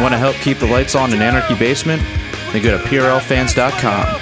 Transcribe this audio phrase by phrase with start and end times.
[0.00, 2.00] Want to help keep the lights on in Anarchy Basement?
[2.52, 4.20] Then go to PRLFans.com.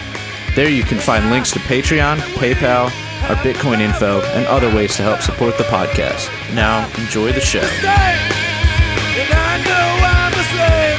[0.57, 2.87] There you can find links to Patreon, PayPal,
[3.31, 6.29] our Bitcoin info, and other ways to help support the podcast.
[6.53, 7.61] Now, enjoy the show.
[7.61, 10.99] And I know I'm a slave.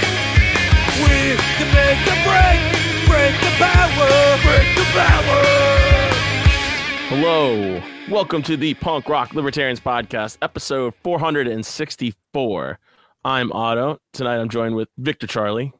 [1.03, 2.63] We can make the break,
[3.05, 5.43] break the power, break the power.
[7.09, 7.81] Hello.
[8.09, 12.79] Welcome to the Punk Rock Libertarians Podcast, episode 464.
[13.23, 13.99] I'm Otto.
[14.13, 15.73] Tonight I'm joined with Victor Charlie.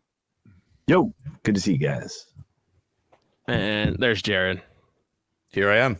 [0.88, 2.25] Yo, good to see you guys.
[3.47, 4.61] And there's Jared.
[5.49, 5.97] Here I am.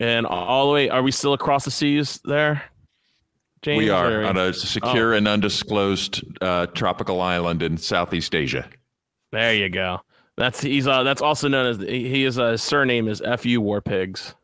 [0.00, 2.62] And all the way, are we still across the seas there?
[3.62, 8.68] James, We are or- on a secure and undisclosed uh, tropical island in Southeast Asia.
[9.32, 10.00] There you go.
[10.36, 13.60] That's he's uh that's also known as he he is uh, his surname is Fu
[13.60, 14.34] War Pigs.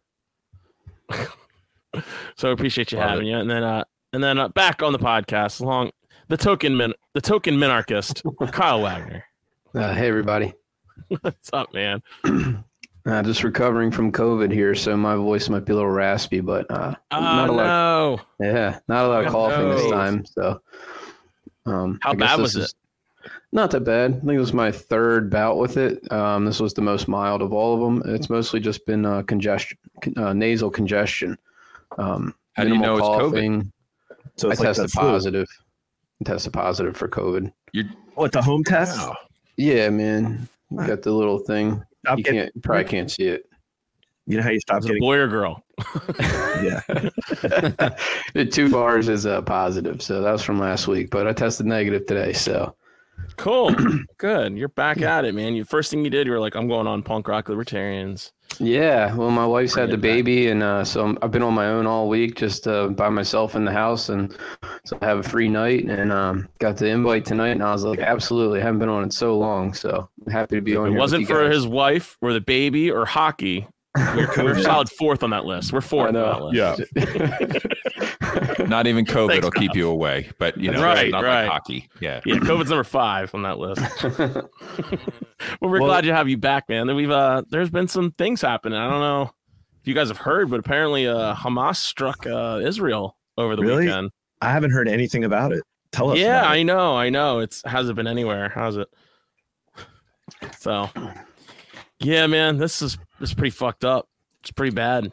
[2.37, 3.31] so appreciate you Love having it.
[3.31, 5.91] you, and then uh and then uh, back on the podcast along
[6.29, 9.25] the token min the token minarchist Kyle Wagner.
[9.75, 10.53] Uh, hey everybody.
[11.21, 12.03] What's up, man?
[13.07, 16.71] Uh, just recovering from COVID here, so my voice might be a little raspy, but
[16.71, 17.65] uh, Oh not a lot.
[17.65, 18.21] no!
[18.39, 20.25] Yeah, not a lot of Oh, coughing this time.
[20.27, 20.61] So,
[21.65, 22.75] um, How bad was it?
[23.53, 24.11] Not that bad.
[24.11, 26.13] I think it was my third bout with it.
[26.13, 28.15] Um, this was the most mild of all of them.
[28.15, 29.79] It's mostly just been uh, congestion,
[30.19, 31.39] uh, nasal congestion.
[31.97, 33.71] Um, How do you know it's COVID?
[34.49, 34.57] Coughing.
[34.57, 35.01] So I like tested the flu.
[35.03, 35.49] positive.
[36.21, 37.53] I tested positive for COVID.
[37.73, 38.99] You What the home test?
[38.99, 39.17] Wow.
[39.57, 40.49] Yeah, man.
[40.71, 41.83] You got the little thing.
[42.05, 43.45] Stop You getting- can't you probably can't see it.
[44.27, 45.03] You know how you stop Was it a getting?
[45.09, 45.65] boy or girl?
[46.63, 46.81] Yeah.
[48.35, 51.09] the two bars is uh, positive, so that was from last week.
[51.11, 52.75] But I tested negative today, so
[53.37, 53.75] Cool,
[54.19, 54.57] good.
[54.59, 55.55] You're back at it, man.
[55.55, 59.15] You first thing you did, you were like, "I'm going on punk rock libertarians." Yeah.
[59.15, 60.03] Well, my wife's had the it back.
[60.03, 63.09] baby, and uh, so I'm, I've been on my own all week, just uh, by
[63.09, 64.37] myself in the house, and
[64.85, 67.85] so I have a free night, and um, got the invite tonight, and I was
[67.85, 70.89] like, absolutely, I haven't been on it so long, so I'm happy to be on.
[70.89, 71.55] It here wasn't you for guys.
[71.55, 73.67] his wife or the baby or hockey,
[73.97, 75.73] we're, we're solid fourth on that list.
[75.73, 76.83] We're fourth on that list.
[76.97, 77.59] Yeah.
[78.71, 81.43] Not even COVID Thanks, will keep you away, but you know, Right, not right.
[81.43, 81.89] like hockey.
[82.01, 82.21] Yeah.
[82.25, 83.83] Yeah, COVID's number five on that list.
[84.19, 84.49] well,
[85.61, 86.95] we're Well- glad to have you back, man.
[86.95, 88.79] We've uh, there's been some things happening.
[88.79, 89.31] I don't know
[89.81, 93.87] if you guys have heard, but apparently, uh, Hamas struck uh, Israel over the Really?
[93.87, 94.11] weekend.
[94.41, 95.63] I haven't heard anything about it.
[95.93, 96.19] Tell us.
[96.19, 97.41] Yeah, I know, I know.
[97.41, 98.49] It's hasn't been anywhere.
[98.55, 98.89] How's it?
[100.59, 100.89] So,
[101.99, 104.09] yeah, man, this is this is pretty fucked up.
[104.41, 105.13] It's pretty bad.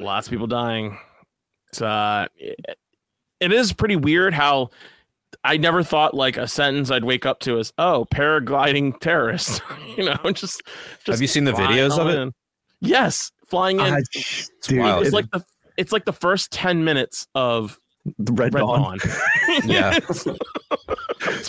[0.00, 0.98] Lots of people dying.
[1.76, 2.78] It's uh, it,
[3.40, 4.70] it is pretty weird how
[5.44, 9.60] I never thought like a sentence I'd wake up to is oh paragliding terrorists.
[9.96, 10.62] you know, just
[11.04, 12.16] just Have you seen the videos of it?
[12.18, 12.32] in.
[12.80, 13.94] Yes, flying in.
[13.94, 14.02] I,
[14.62, 15.02] dude, wild.
[15.02, 15.44] it's it- like the
[15.76, 17.78] it's like the first ten minutes of
[18.18, 18.98] the Red, Red Dawn.
[18.98, 18.98] Dawn.
[19.64, 19.98] Yeah.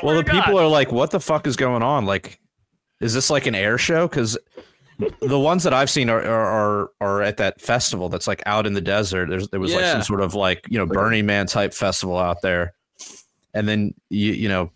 [0.01, 0.43] Well, the God.
[0.45, 2.05] people are like, what the fuck is going on?
[2.05, 2.39] Like,
[3.01, 4.07] is this like an air show?
[4.07, 4.37] Because
[5.21, 8.73] the ones that I've seen are, are are at that festival that's like out in
[8.73, 9.29] the desert.
[9.29, 12.41] There's there was like some sort of like you know Burning Man type festival out
[12.41, 12.73] there,
[13.53, 14.71] and then you you know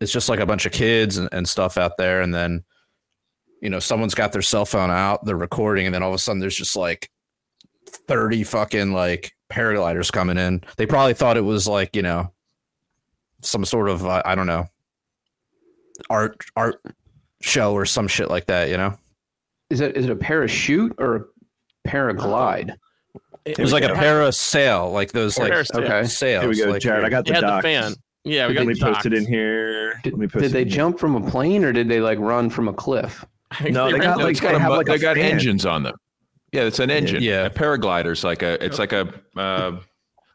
[0.00, 2.64] it's just like a bunch of kids and, and stuff out there, and then
[3.60, 6.18] you know someone's got their cell phone out, they're recording, and then all of a
[6.18, 7.10] sudden there's just like
[8.06, 10.62] thirty fucking like paragliders coming in.
[10.76, 12.32] They probably thought it was like you know
[13.42, 14.68] some sort of uh, I don't know
[16.10, 16.80] art art
[17.40, 18.98] show or some shit like that, you know?
[19.74, 22.76] Is it is it a parachute or a paraglide?
[23.44, 25.84] It was like a parasail, like those like Parasail.
[25.84, 26.04] Okay.
[26.06, 26.42] sails.
[26.42, 27.04] Here we go, like, Jared.
[27.04, 27.92] I got the had the fan.
[28.24, 30.00] Yeah, we Let got me the post it in here.
[30.02, 30.76] Did, Let me post did it they in here.
[30.76, 33.22] jump from a plane or did they like run from a cliff?
[33.68, 35.82] No, they ran got through- like got they a have like they got engines on
[35.82, 35.94] them.
[36.52, 37.22] Yeah, it's an engine.
[37.22, 37.44] Yeah.
[37.46, 38.64] A paraglider's like a.
[38.64, 39.02] It's like a.
[39.36, 39.76] Uh,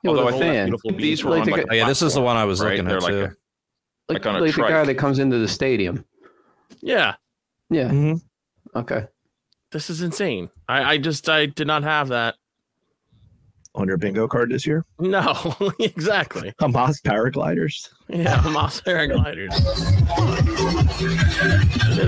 [0.03, 0.97] Yeah, with although a I think fan.
[0.97, 1.61] these were Like on the like.
[1.65, 2.71] guy- Oh, yeah, this is the one I was right?
[2.71, 3.19] looking They're at like too.
[3.23, 6.05] a- Like, Like on a like the guy that comes into the stadium.
[6.81, 7.15] Yeah,
[7.71, 7.89] Yeah.
[7.89, 8.21] Mhm.
[8.75, 9.07] Okay.
[9.71, 10.49] This is insane.
[10.67, 12.35] I, I just I did not have that.
[13.75, 14.83] on your bingo card this year.
[14.99, 16.53] No, exactly.
[16.59, 17.89] Hamas paragliders.
[18.07, 19.53] Yeah, Hamas paragliders.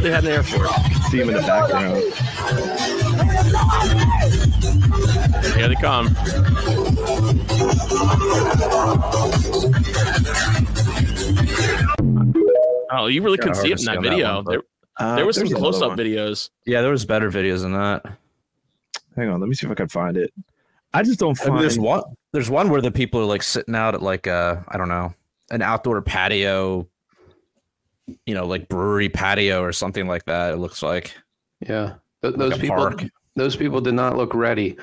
[0.02, 0.72] they, had an air force.
[1.10, 2.02] See them in the background.
[5.56, 6.16] Here they come.
[12.94, 14.44] Oh, you really couldn't see it in that on that video.
[14.44, 14.62] one,
[15.00, 16.50] Uh, there was some close-up videos.
[16.66, 18.06] Yeah, there was better videos than that.
[19.16, 20.34] Hang on, let me see if I can find it.
[20.94, 21.64] I just don't I mean, find.
[21.64, 22.04] there's one.
[22.34, 25.14] There's one where the people are like sitting out at like uh I don't know
[25.50, 26.88] an outdoor patio,
[28.26, 30.54] you know, like brewery patio or something like that.
[30.54, 31.14] It looks like
[31.66, 31.96] Yeah.
[32.22, 33.04] Th- those Like a people park.
[33.36, 34.78] those people did not look ready.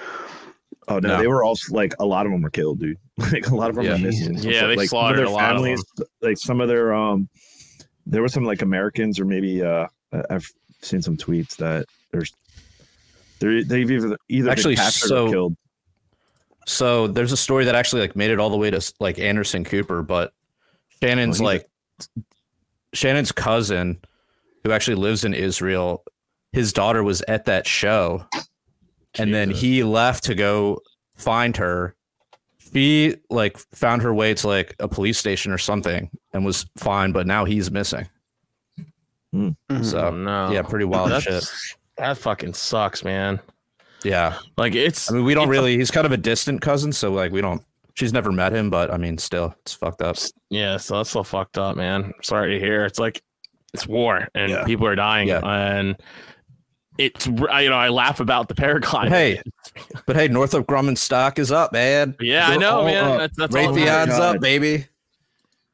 [0.88, 1.18] Oh no, No.
[1.18, 2.96] they were all like a lot of them were killed, dude.
[3.32, 3.92] Like a lot of them Yeah.
[3.92, 4.34] were missing.
[4.38, 5.76] Yeah, they like, some slaughtered their a lot of them.
[6.22, 7.28] Like some of their um,
[8.06, 9.88] there were some like Americans or maybe uh, I-
[10.30, 10.48] I've
[10.82, 12.32] seen some tweets that there's
[13.40, 15.56] they're, they've either either Actually, captured so- or killed.
[16.66, 19.64] So there's a story that actually like made it all the way to like Anderson
[19.64, 20.32] Cooper, but
[21.02, 21.68] Shannon's Oh, a- like
[22.92, 23.98] Shannon's cousin,
[24.64, 26.04] who actually lives in Israel,
[26.52, 28.24] his daughter was at that show,
[29.14, 30.80] and then he left to go
[31.16, 31.94] find her.
[32.72, 37.12] He like found her way to like a police station or something and was fine,
[37.12, 38.06] but now he's missing.
[39.34, 39.56] Mhm.
[39.70, 40.50] Oh, So no.
[40.50, 41.44] yeah, pretty wild That's, shit.
[41.98, 43.40] that fucking sucks, man.
[44.04, 45.76] Yeah, Like it's I mean we don't really.
[45.76, 47.62] He's kind of a distant cousin, so like we don't.
[47.94, 50.16] She's never met him, but I mean, still, it's fucked up.
[50.50, 52.12] Yeah, so that's so fucked up, man.
[52.22, 52.84] Sorry to hear.
[52.84, 53.20] It's like
[53.74, 54.64] it's war and Yeah.
[54.64, 55.40] people are dying, Yeah.
[55.44, 55.96] and
[56.96, 59.08] it's you know I laugh about the paragliding.
[59.08, 59.42] Hey,
[60.06, 62.14] but hey, Northrop Grumman stock is up, man.
[62.20, 63.04] yeah, I They're know, all man.
[63.04, 63.18] up.
[63.18, 64.18] That's, that's all that Raytheon's matters.
[64.20, 64.86] Up, baby.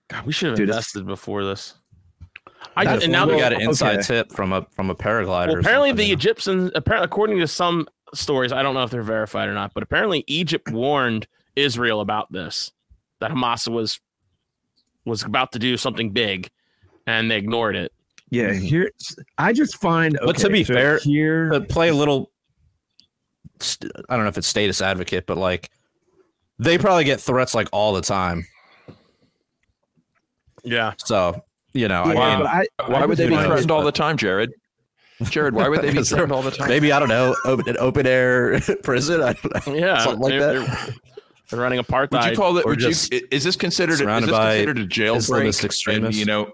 [0.08, 1.74] God, we should have Dude, invested before this.
[2.76, 4.02] I just, and now we we got got an inside okay.
[4.02, 5.48] tip from a from a paraglider.
[5.48, 9.48] well, apparently the Egyptians apparently according to some stories, I don't know if they're verified
[9.48, 11.26] or not, but apparently Egypt warned
[11.56, 12.72] Israel about this
[13.20, 14.00] that Hamas was
[15.04, 16.50] was about to do something big,
[17.06, 17.92] and they ignored it.
[18.30, 18.64] Yeah, mm-hmm.
[18.64, 18.90] here
[19.38, 20.18] I just find.
[20.24, 22.30] But to be so fair, here But play a little.
[23.60, 25.70] st- I don't know if it's status advocate, but like
[26.58, 28.46] they probably get threats like all the time.
[30.64, 31.44] Yeah, So
[31.74, 33.92] you know, yeah, I mean, I, Why I would they be who threatened all the
[34.04, 34.52] time, Jared?
[35.24, 36.68] Jared, why would they be Because threatened all the time?
[36.68, 39.20] maybe I don't know, open, an open air prison.
[39.22, 39.74] I don't know.
[39.74, 40.66] yeah, Something like they're- that.
[40.86, 40.94] They're,
[41.50, 42.10] they're running apartheid.
[42.22, 42.64] Would you call it?
[42.64, 43.10] Would you, is
[43.44, 43.92] this considered?
[43.94, 45.16] Is this considered a jailbreak?
[45.18, 46.18] Islamist And, extremists?
[46.18, 46.52] you know,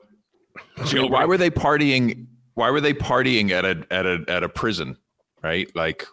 [1.08, 2.26] why were they partying?
[2.55, 4.96] Why were they partying at a at a at a prison?
[5.43, 6.06] Right, like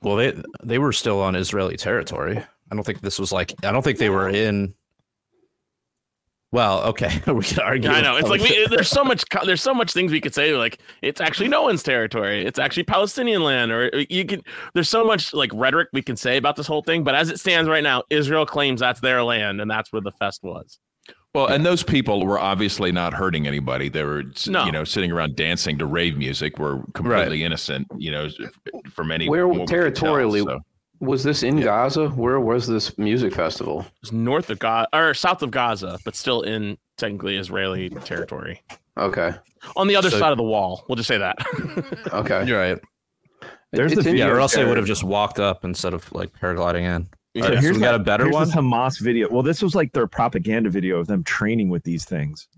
[0.00, 2.38] Well, they they were still on Israeli territory.
[2.38, 3.52] I don't think this was like.
[3.62, 4.74] I don't think they were in.
[6.50, 7.90] Well, okay, we can argue.
[7.90, 8.16] I know.
[8.16, 11.20] It's like we, there's so much there's so much things we could say like it's
[11.20, 12.44] actually no one's territory.
[12.46, 14.42] It's actually Palestinian land or uh, you can
[14.72, 17.38] there's so much like rhetoric we can say about this whole thing, but as it
[17.38, 20.78] stands right now, Israel claims that's their land and that's where the fest was.
[21.34, 23.90] well, and those people were obviously not hurting anybody.
[23.90, 24.64] They were, No.
[24.64, 26.58] you know, sitting around dancing to rave music.
[26.58, 27.86] Were completely innocent.
[27.98, 28.28] You know,
[28.90, 30.60] from any Where what we can tell, territorially- so.
[31.00, 32.08] Was this in Gaza?
[32.10, 33.86] Where was this music festival?
[34.02, 38.60] It's north of Gaza or south of Gaza, but still in technically Israeli territory.
[38.96, 39.32] Okay.
[39.76, 40.84] On the other So- side of the wall.
[40.88, 41.36] We'll just say that.
[42.12, 42.46] Okay.
[42.46, 42.78] You're right.
[43.72, 46.10] There's It's the in Yeah, or else they would have just walked up instead of
[46.12, 47.06] like paragliding in.
[47.34, 47.42] Yeah.
[47.44, 48.46] All right, so here's we got a better here's one.
[48.46, 49.28] This Hamas video.
[49.30, 52.48] Well, this was like their propaganda video of them training with these things,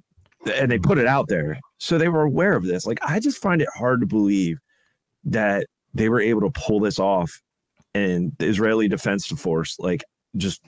[0.54, 2.86] and they put it out there, so they were aware of this.
[2.86, 4.58] Like, I just find it hard to believe
[5.24, 7.42] that they were able to pull this off,
[7.94, 10.04] and the Israeli Defense Force, like,
[10.36, 10.62] just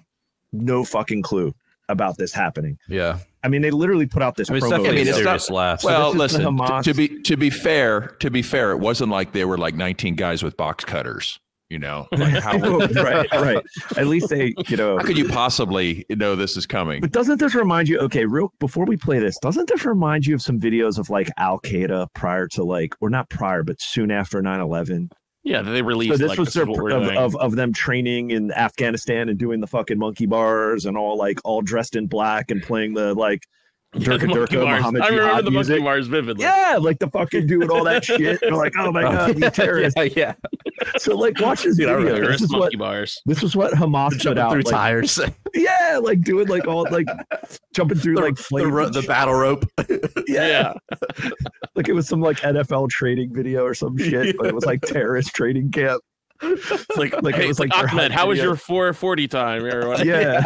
[0.53, 1.55] no fucking clue
[1.89, 2.79] about this happening.
[2.89, 4.51] Yeah, I mean, they literally put out this.
[4.51, 5.85] I mean, it's promo definitely I mean, it's not- serious laugh.
[5.85, 6.41] Well, this listen.
[6.41, 9.59] t- Hamas- To be to be fair, to be fair, it wasn't like they were
[9.59, 11.39] like 19 guys with box cutters.
[11.71, 12.59] You know, like how,
[13.03, 13.65] right, right.
[13.97, 14.99] At least they, you know.
[14.99, 17.01] how could you possibly know this is coming?
[17.01, 17.99] But doesn't this remind you?
[18.01, 21.31] Okay, real before we play this, doesn't this remind you of some videos of like
[21.39, 25.09] Al Qaeda prior to like, or not prior, but soon after 9 11?
[25.43, 27.57] Yeah, they released So this like, was this their is what we're of, of, of
[27.57, 31.97] them training in Afghanistan and doing the fucking monkey bars and all like all dressed
[31.97, 33.47] in black and playing the like
[33.95, 34.61] Durka monkey Durka.
[34.63, 35.85] Muhammad I remember the monkey music.
[35.85, 36.45] bars vividly.
[36.45, 38.41] Yeah, like the fucking doing all that shit.
[38.41, 39.95] They're like, oh my god, these terrorists.
[40.17, 40.89] yeah, yeah.
[40.97, 42.05] So like, watch this Dude, video.
[42.05, 43.21] This Terrorist is what monkey bars.
[43.27, 44.53] this is what Hamas put out.
[44.53, 45.21] through like, tires,
[45.55, 47.07] yeah, like doing like all like
[47.75, 49.65] jumping through like the, ro- the battle rope.
[50.27, 50.73] Yeah.
[51.75, 54.81] like it was some like NFL training video or some shit, but it was like
[54.81, 56.03] terrorist training camp.
[56.43, 58.51] It's like, Like, it was it's like, like Ahmed, how was video.
[58.51, 59.65] your 440 time?
[59.65, 60.05] Or what?
[60.05, 60.45] Yeah,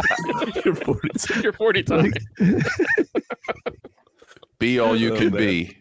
[0.63, 1.09] You're 40.
[1.41, 2.13] your 40 time.
[4.59, 5.37] Be all you Oh, can man.
[5.37, 5.77] be.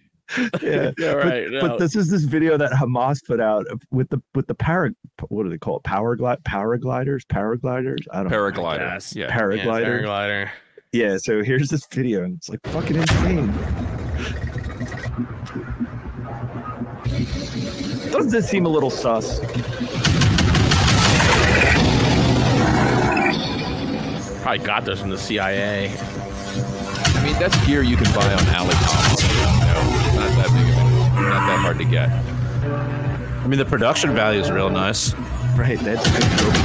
[0.60, 0.90] yeah.
[0.98, 1.46] yeah, right.
[1.60, 1.78] But no.
[1.78, 4.90] this is this video that Hamas put out with the with the para
[5.28, 5.84] what do they call it?
[5.84, 8.04] Power glide paragliders, paragliders.
[8.12, 8.36] I don't know.
[8.36, 8.78] Paraglider.
[8.80, 9.14] Yes.
[9.14, 9.26] Yeah.
[9.28, 10.02] Yeah, paraglider.
[10.02, 10.50] paraglider.
[10.92, 11.16] Yeah.
[11.18, 13.52] So here's this video, and it's like fucking insane.
[18.10, 19.38] Doesn't this seem a little sus?
[24.46, 25.88] Probably got this from the CIA.
[25.88, 29.20] I mean, that's gear you can buy on AliExpress.
[29.28, 29.34] You
[29.74, 29.82] know,
[30.20, 32.10] not that big of a, not that hard to get.
[33.42, 35.14] I mean, the production value is real nice.
[35.56, 35.80] Right.
[35.80, 36.62] That's a good GoPro.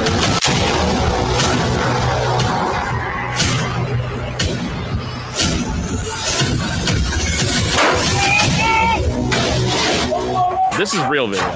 [10.77, 11.47] This is real video.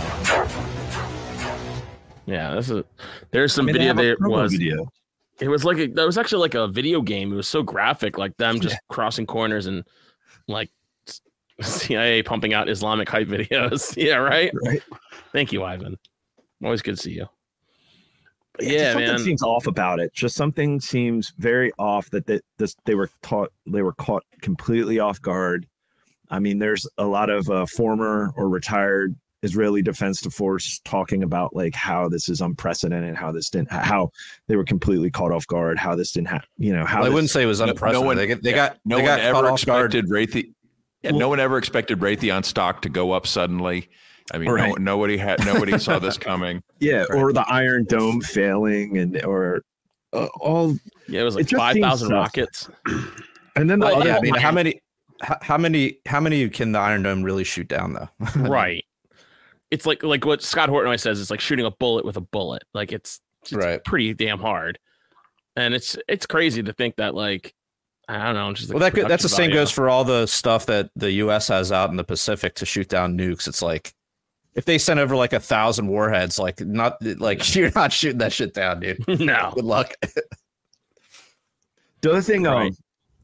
[2.25, 2.84] Yeah, this is
[3.29, 4.91] There's some I mean, video have there was video.
[5.39, 7.34] It was like a, that was actually like a video game.
[7.34, 9.84] It was so graphic, like them just crossing corners and
[10.48, 10.72] like
[11.62, 13.96] CIA pumping out Islamic hype videos.
[14.04, 14.51] yeah, right.
[14.65, 14.82] Right.
[15.32, 15.98] Thank you, Ivan.
[16.63, 17.27] Always good to see you.
[18.54, 19.20] But just yeah, something man.
[19.20, 20.13] seems off about it.
[20.13, 25.00] Just something seems very off that they, this they were taught they were caught completely
[25.00, 25.68] off guard.
[26.30, 31.55] I mean, there's a lot of uh, former or retired Israeli Defense Force talking about
[31.55, 34.11] like how this is unprecedented, how this didn't, how
[34.47, 36.47] they were completely caught off guard, how this didn't happen.
[36.57, 38.05] You know, how Well, I wouldn't say it was No- no unprecedented.
[38.05, 39.93] one- they got, they got, no they one got ever off guard.
[39.95, 40.51] expected Raytheon.
[41.03, 43.89] Yeah, no one ever expected Raytheon stock to go up suddenly.
[44.33, 46.63] I mean, no, nobody had nobody saw this coming.
[46.79, 47.11] yeah, Right.
[47.21, 49.61] or the Iron Dome failing, and or
[50.13, 50.75] uh, all,
[51.07, 52.67] Yeah, it was like just five thousand rockets.
[53.55, 54.07] and then the Well, other.
[54.09, 54.81] yeah, I mean, how many,
[55.21, 58.09] how, how many, how many can the Iron Dome really shoot down though?
[58.41, 58.83] right.
[59.75, 61.20] It's like like what Scott Horton always says.
[61.22, 62.63] It's like shooting a bullet with a bullet.
[62.74, 63.84] Like it's, it's Right.
[63.84, 64.79] pretty damn hard.
[65.58, 67.53] And it's it's crazy to think that like
[68.08, 68.53] I don't know.
[68.53, 71.12] Just like well, that could, that's the same goes for all the stuff that the
[71.13, 71.48] U.S.
[71.50, 73.48] has out in the Pacific to shoot down nukes.
[73.48, 73.94] It's like
[74.53, 78.32] if they sent over like a thousand warheads, like not like you're not shooting that
[78.34, 79.03] shit down, dude.
[79.20, 79.51] no.
[79.55, 79.94] Good luck.
[82.01, 82.74] The other thing, um, Right.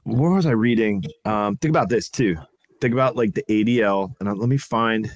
[0.05, 1.03] where was I reading?
[1.25, 2.35] Um, think about this too.
[2.79, 5.11] Think about like the ADL, and uh, let me find.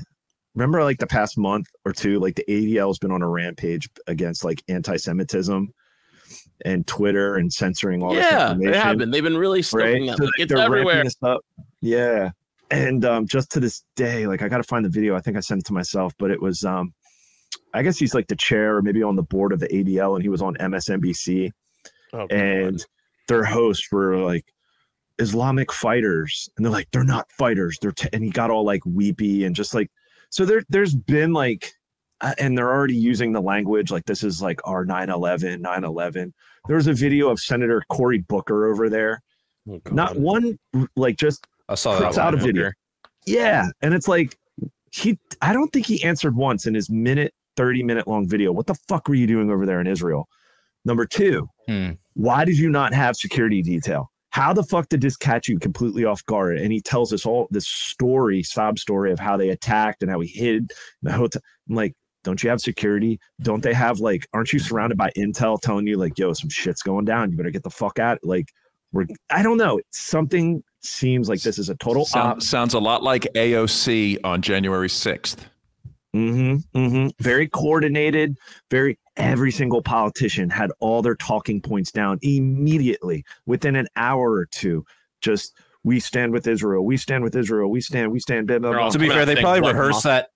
[0.55, 3.89] Remember, like the past month or two, like the ADL has been on a rampage
[4.07, 5.69] against like anti-Semitism
[6.63, 9.11] and Twitter and censoring all this Yeah, they have been.
[9.11, 10.11] They've been really stoking right?
[10.11, 10.17] that.
[10.17, 11.03] So Like, it's they're everywhere.
[11.03, 11.41] this up.
[11.81, 12.31] Yeah,
[12.71, 15.15] and um, just to this day, like I got to find the video.
[15.15, 16.93] I think I sent it to myself, but it was um,
[17.73, 20.23] I guess he's like the chair or maybe on the board of the ADL, and
[20.23, 21.51] he was on MSNBC
[22.15, 22.83] Oh, and
[23.27, 24.45] their hosts were like
[25.19, 27.77] Islamic fighters, and they're like, they're not fighters.
[27.81, 29.91] They're t-, and he got all like weepy and just like
[30.29, 30.45] so.
[30.45, 31.71] There, there's been like,
[32.21, 36.31] uh, and they're already using the language like this is like our 9/11, 9/11.
[36.67, 39.21] There was a video of Senator Cory Booker over there.
[39.69, 40.57] Oh, Not one
[40.95, 42.17] like just I saw that.
[42.17, 42.45] out a one.
[42.45, 42.71] video.
[43.25, 44.37] Yeah, and it's like
[44.91, 45.17] he.
[45.41, 48.51] I don't think he answered once in his minute, thirty minute long video.
[48.51, 50.27] What the fuck were you doing over there in Israel?
[50.85, 51.91] Number two, Hmm.
[52.13, 54.11] why did you not have security detail?
[54.35, 56.57] How the fuck did this catch you completely off guard?
[56.57, 60.19] And he tells us all this story, sob story of how they attacked and how
[60.19, 60.67] he hid in
[61.03, 61.41] the hotel.
[61.69, 61.93] I'm like,
[62.25, 63.17] don't you have security?
[63.43, 66.81] Don't they have like, aren't you surrounded by intel telling you like, yo, some shit's
[66.81, 67.31] going down.
[67.31, 68.19] You better get the fuck out.
[68.23, 68.49] Like,
[68.91, 69.79] we're, I don't know.
[69.91, 72.03] Something seems like this is a total.
[72.03, 75.47] Sound, sounds a lot like AOC on January sixth.
[76.15, 77.07] Mm-hmm, mm-hmm.
[77.19, 78.37] Very coordinated.
[78.71, 84.45] Very every single politician had all their talking points down immediately within an hour or
[84.45, 84.85] two.
[85.21, 85.53] Just
[85.83, 86.85] we stand with Israel.
[86.85, 87.69] We stand with Israel.
[87.69, 88.11] We stand.
[88.11, 88.47] We stand.
[88.47, 88.89] Blah, blah, blah.
[88.89, 90.29] To be fair, they probably blood rehearse that.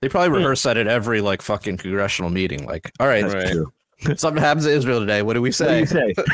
[0.00, 0.44] They probably Yeah.
[0.44, 2.66] rehearse that at every like fucking congressional meeting.
[2.66, 3.52] Like, all right, That's Right.
[3.52, 3.72] true.
[4.16, 5.22] something happens to Israel today.
[5.22, 5.80] What do we What do say?
[5.80, 6.14] you say?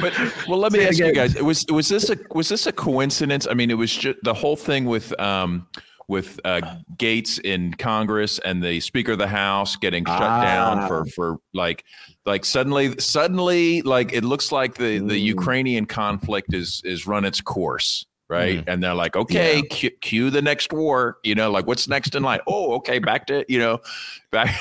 [0.00, 0.14] But
[0.48, 2.72] well, let me Say it ask you guys: was was this a was this a
[2.72, 3.46] coincidence?
[3.50, 5.66] I mean, it was just the whole thing with um
[6.10, 6.60] with uh,
[6.96, 10.86] Gaetz in Congress and the Speaker of the House getting shut down Ah.
[10.88, 11.84] for for like
[12.26, 15.22] like suddenly suddenly like it looks like the the Mm.
[15.36, 18.04] Ukrainian conflict is is run its course.
[18.28, 18.62] Right.
[18.68, 21.18] And they're like, okay, cue, cue the next war.
[21.24, 22.38] You know, like what's next in line?
[22.46, 23.80] Oh, okay, back to, you know,
[24.30, 24.54] back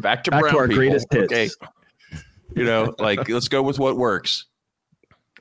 [0.00, 0.76] back to Back to brown our people.
[0.76, 1.32] greatest hits.
[1.32, 1.48] Okay.
[2.56, 4.46] You know, like let's go with what works.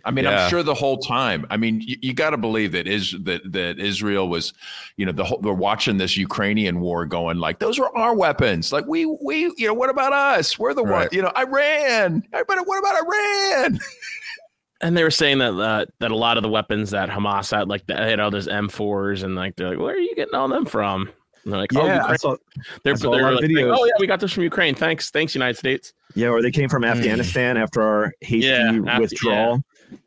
[0.05, 0.43] I mean, Yeah.
[0.45, 1.45] I'm sure the whole time.
[1.49, 4.53] I mean, you, you got to believe that is that that Israel was,
[4.97, 8.71] you know, the whole they're watching this Ukrainian war, going like, those are our weapons.
[8.71, 10.57] Like we we you know, what about us?
[10.59, 11.07] We're the one.
[11.11, 12.23] You know, Iran.
[12.33, 13.79] Everybody, what about Iran?
[14.81, 17.67] And they were saying that uh, that a lot of the weapons that Hamas had,
[17.67, 20.47] like they had all those M4s, and like they're like, where are you getting all
[20.47, 21.09] them from?
[21.43, 22.37] And they're like, oh, Yeah, I saw.
[22.85, 23.75] they're, I saw a they're lot like, videos.
[23.77, 24.75] oh yeah, we got this from Ukraine.
[24.75, 25.91] Thanks, thanks, United States.
[26.15, 29.61] Yeah, or they came from Afghanistan after our hasty Yeah, after- withdrawal,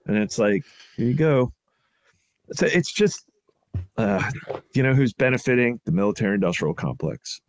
[0.06, 0.64] and it's like,
[0.96, 1.52] here you go.
[2.52, 3.24] So it's just,
[3.96, 4.30] uh,
[4.74, 7.40] you know, who's benefiting the military-industrial complex.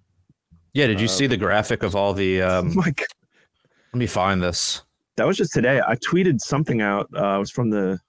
[0.74, 2.42] Yeah, did you Uh, see the graphic of all the?
[2.44, 3.06] Oh Um, my God.
[3.94, 4.82] let me find this.
[5.18, 5.82] that was just today.
[5.86, 7.08] I tweeted something out.
[7.16, 8.00] Uh, it was from the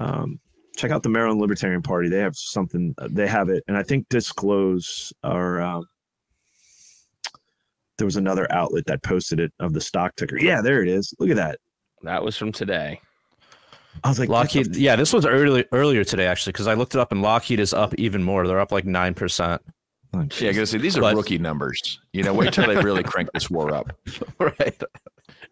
[0.00, 0.38] um,
[0.76, 2.08] check out the Maryland Libertarian Party.
[2.08, 2.94] They have something.
[2.98, 5.86] uh, They have it, and I think Disclose or um,
[7.98, 10.38] there was another outlet that posted it of the stock ticker.
[10.38, 11.14] Yeah, there it is.
[11.18, 11.58] Look at that.
[12.02, 13.00] That was from today.
[14.04, 14.76] I was like, what the Lockheed.
[14.76, 17.72] Yeah, this was early earlier today actually because I looked it up and Lockheed is
[17.74, 18.46] up even more.
[18.46, 19.62] They're up like nine percent.
[20.14, 22.00] f- Yeah, I gotta say these are But- rookie numbers.
[22.12, 23.92] You know, wait till they really crank this war up.
[24.38, 24.82] right.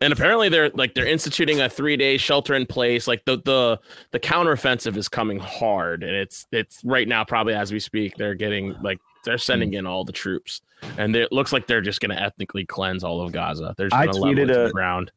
[0.00, 3.06] And apparently they're like they're instituting a three day shelter in place.
[3.06, 7.72] Like the the the counteroffensive is coming hard, and it's it's right now probably as
[7.72, 9.76] we speak they're getting like they're sending hmm.
[9.76, 10.60] in all the troops,
[10.98, 13.74] and they- it looks like they're just going to ethnically cleanse all of Gaza.
[13.78, 15.12] They're just going to level it tweeted to a- the ground.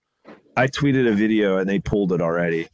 [0.56, 2.68] I tweeted a video and they pulled it already,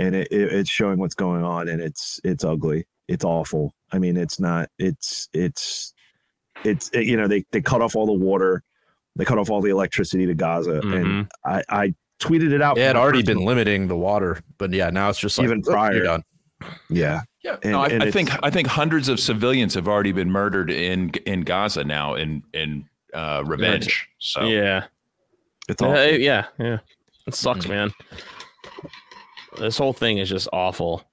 [0.00, 2.86] and it, it, it's showing what's going on, and it's it's ugly.
[3.08, 3.74] It's awful.
[3.92, 4.68] I mean, it's not.
[4.78, 5.94] It's it's
[6.64, 8.62] it's it- you know they they cut off all the water,
[9.16, 10.94] they cut off all the electricity to Gaza, Mhm.
[11.00, 12.76] and I I tweeted it out.
[12.76, 15.62] Yeah, it had already been limiting the water, but yeah, now it's just like Even
[15.66, 16.02] "Oh, you're prior.
[16.02, 16.22] done.
[16.90, 20.12] Yeah, Yeah, And- no, I, and I think I think hundreds of civilians have already
[20.12, 24.08] been murdered in in Gaza now in in uh, revenge.
[24.18, 24.84] So Yeah.
[25.68, 26.00] it's Yeah, awful.
[26.02, 26.78] it- yeah, yeah.
[27.26, 27.70] It sucks, Mm-hmm.
[27.72, 27.90] man.
[29.58, 31.04] This whole thing is just awful.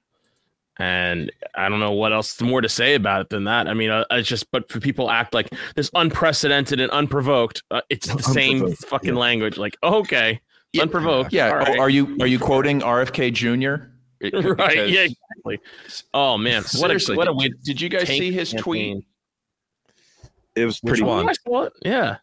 [0.80, 3.68] And I don't know what else more to say about it than that.
[3.68, 7.82] I mean, uh, it's just, but for people act like this unprecedented and unprovoked, uh,
[7.90, 9.20] it's the same fucking yeah.
[9.20, 9.58] language.
[9.58, 10.40] Like, oh, okay,
[10.74, 10.84] Yeah.
[10.84, 11.34] unprovoked.
[11.34, 11.80] yeah, all are- right.
[11.80, 13.86] are you are you quoting RFK Jr.?
[14.20, 14.58] It- right?
[14.70, 15.60] because- Yeah, exactly.
[16.14, 17.52] Oh man, what a Seriously, what a did, way.
[17.64, 19.04] did you guys see his tweet?
[20.56, 21.02] It was pretty.
[21.02, 21.28] one?
[21.28, 21.74] I saw it.
[21.84, 22.18] Yeah.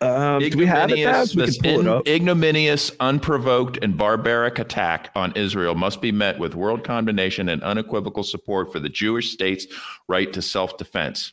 [0.00, 1.04] Um, do we have it?
[1.04, 1.34] Babs?
[1.34, 6.54] We this pull it ignominious, unprovoked, and barbaric attack on Israel must be met with
[6.54, 9.66] world condemnation and unequivocal support for the Jewish state's
[10.08, 11.32] right to self-defense.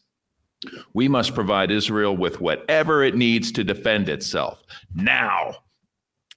[0.94, 4.64] We must provide Israel with whatever it needs to defend itself
[4.96, 5.58] now.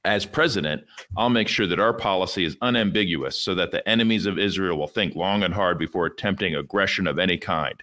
[0.05, 0.85] As president,
[1.17, 4.87] I'll make sure that our policy is unambiguous so that the enemies of Israel will
[4.87, 7.83] think long and hard before attempting aggression of any kind.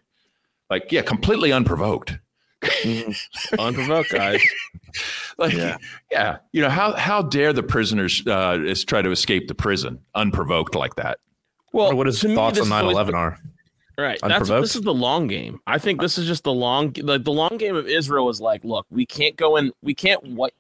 [0.70, 2.18] Like, yeah, completely unprovoked.
[3.60, 4.42] Unprovoked, guys.
[5.38, 5.76] Like, Yeah.
[6.10, 6.38] yeah.
[6.54, 10.74] you know how how dare the prisoners uh, is try to escape the prison unprovoked
[10.74, 11.20] like that?
[11.74, 13.38] Well, what his thoughts on is 9/11 the- are?
[13.98, 14.18] Right.
[14.22, 14.62] That's Unprovoked?
[14.64, 15.60] this is the long game.
[15.68, 18.64] I think this is just the long like the long game of Israel is like,
[18.64, 20.54] look, we can't go in we can't what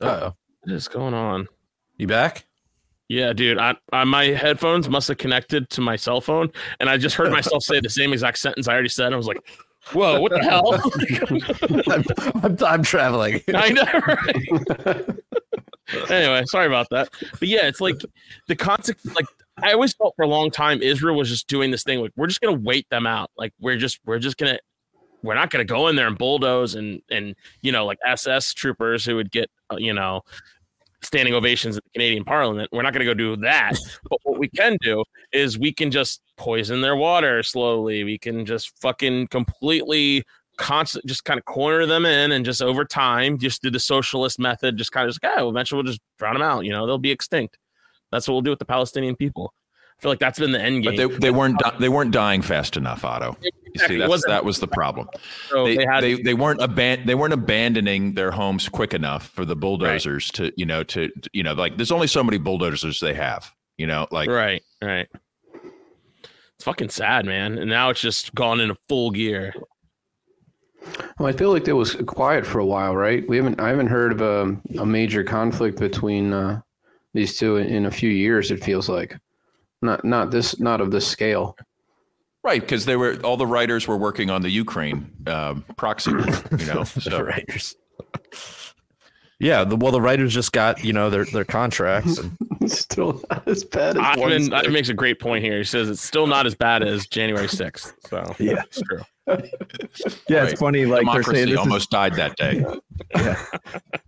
[0.00, 0.34] Uh-oh.
[0.62, 1.48] what is going on?
[1.98, 2.46] You back?
[3.12, 3.58] Yeah, dude.
[3.58, 6.50] I, I my headphones must have connected to my cell phone
[6.80, 9.12] and I just heard myself say the same exact sentence I already said.
[9.12, 9.36] I was like,
[9.92, 10.80] whoa, what the hell?
[12.42, 13.42] I'm, I'm, I'm traveling.
[13.54, 15.04] I know, right?
[16.10, 17.10] anyway, sorry about that.
[17.38, 18.00] But yeah, it's like
[18.48, 19.04] the concept.
[19.14, 19.26] Like
[19.62, 22.00] I always felt for a long time, Israel was just doing this thing.
[22.00, 23.30] Like we're just gonna wait them out.
[23.36, 24.58] Like we're just we're just gonna
[25.22, 29.04] we're not gonna go in there and bulldoze and and you know like SS troopers
[29.04, 30.22] who would get uh, you know
[31.02, 32.68] standing ovations in the Canadian Parliament.
[32.72, 33.72] We're not gonna go do that.
[34.10, 38.04] but what we can do is we can just poison their water slowly.
[38.04, 40.24] We can just fucking completely
[40.58, 44.38] constant just kind of corner them in and just over time just do the socialist
[44.38, 46.86] method just kind of just yeah oh, eventually we'll just drown them out you know
[46.86, 47.56] they'll be extinct
[48.10, 49.54] that's what we'll do with the palestinian people
[49.98, 52.12] i feel like that's been the end game But they, they weren't di- they weren't
[52.12, 53.36] dying fast enough, Otto.
[53.74, 53.96] Exactly.
[53.96, 55.08] see, that's, that was the problem.
[55.48, 59.28] so They, they, had they, they weren't aban- they weren't abandoning their homes quick enough
[59.28, 62.38] for the bulldozers to you know to to- you know like there's only so many
[62.38, 63.52] bulldozers they have.
[63.78, 65.08] You know, like right right
[66.54, 69.52] it's fucking sad man and now it's just gone into full gear
[71.18, 73.26] Well, I feel like there was quiet for a while, right?
[73.28, 73.60] We haven't.
[73.60, 76.60] I haven't heard of a, a major conflict between uh,
[77.14, 78.50] these two in, in a few years.
[78.50, 79.16] It feels like
[79.80, 81.56] not not this not of this scale.
[82.42, 86.10] Right because they were all the writers were working on the Ukraine um, proxy.
[86.10, 86.24] You know,
[86.84, 87.76] the so writers.
[89.38, 92.18] Yeah, the, well, the writers just got you know their their contracts.
[92.18, 92.36] And
[92.70, 96.00] Still not as bad as one Ivan, makes a great point here he says it's
[96.00, 98.62] still not as bad as january 6th so Yeah.
[98.62, 99.36] it's true Yeah,
[100.40, 100.50] Right.
[100.50, 100.84] it's funny.
[100.84, 102.64] Like they're saying democracy this is, almost died that day.
[103.16, 103.44] yeah.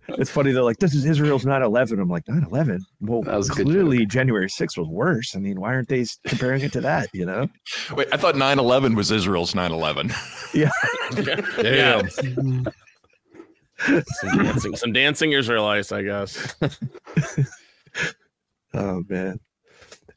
[0.09, 0.51] It's funny.
[0.51, 1.99] They're like, this is Israel's 9/11.
[2.01, 2.79] I'm like 9/11.
[3.01, 5.35] Well, That was clearly January 6th was worse.
[5.35, 7.09] I mean, why aren't they comparing it to that?
[7.13, 7.47] You know?
[7.95, 10.11] Wait, I thought 9/11 was Israel's 9/11.
[10.53, 10.69] yeah
[11.63, 12.67] yeah some
[14.37, 16.55] dancing, some dancing israelites i guess
[18.73, 19.39] Oh man.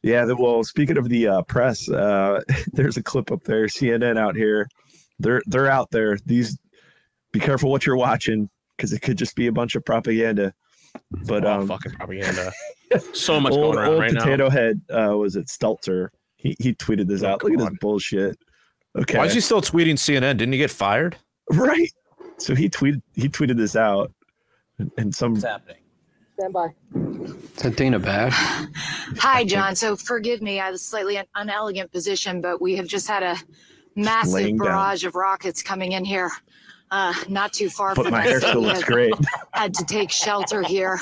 [0.02, 0.24] Yeah.
[0.37, 2.40] Well, speaking of the uh, press, uh,
[2.72, 3.66] there's a clip up there.
[3.66, 4.66] CNN out here.
[5.18, 6.16] They're they're out there.
[6.26, 6.59] These.
[7.33, 10.54] Be careful what you're watching because it could just be a bunch of propaganda.
[11.26, 12.52] But All um, fucking propaganda
[13.12, 16.09] so much old, going around old right now potato head uh, was it Stelter?
[16.37, 17.44] He he tweeted this Oh, out.
[17.44, 18.38] Look at this bullshit.
[18.96, 19.18] Okay.
[19.18, 20.38] Why is he still tweeting CNN?
[20.38, 21.16] Didn't he get fired?
[21.50, 21.92] right?
[22.38, 24.11] So he tweeted he tweeted this out,
[24.78, 25.76] and- and some happening?
[26.38, 28.33] Is that Dana Bash?
[29.18, 29.74] Hi, John.
[29.76, 33.22] So forgive me, I have a slightly un- unelegant position, but we have just had
[33.22, 33.37] a
[33.98, 34.66] massive Laying down.
[34.68, 36.30] barrage of rockets coming in here.
[36.90, 38.28] Uh, not too far but from my us.
[38.30, 39.12] hair still looks have great.
[39.52, 40.98] had to take shelter here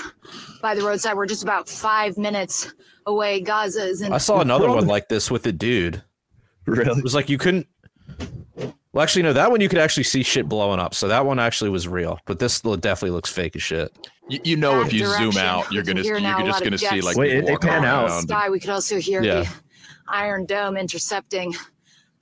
[0.60, 1.16] by the roadside.
[1.16, 2.74] We're just about five minutes
[3.06, 3.40] away.
[3.40, 6.02] Gaza is in I saw another one like this with a dude.
[6.66, 6.98] Really?
[6.98, 7.68] It was like you couldn't.
[8.92, 9.32] Well, actually, no.
[9.32, 10.92] That one you could actually see shit blowing up.
[10.94, 12.18] So that one actually was real.
[12.24, 13.96] But this lo- definitely looks fake as shit.
[14.28, 17.00] You, you know, That if you zoom out, you're gonna hear you're just gonna see
[17.00, 18.22] like Wait, people they pan out.
[18.22, 18.48] sky.
[18.50, 19.42] We could also hear Yeah.
[19.42, 19.48] the
[20.08, 21.54] Iron Dome intercepting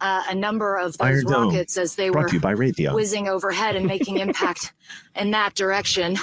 [0.05, 2.95] uh, a number of those Iron Dome, rockets as they were to you by Raytheon.
[2.95, 4.73] whizzing overhead and making impact
[5.17, 6.17] in that direction.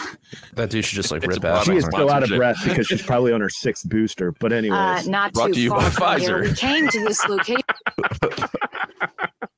[0.53, 1.65] That dude should just like It's rip out.
[1.65, 4.31] She is so out of breath because she's probably on her sixth booster.
[4.33, 6.41] But anyways, Uh, not Brought too to you far by from here.
[6.43, 7.61] We came to this location.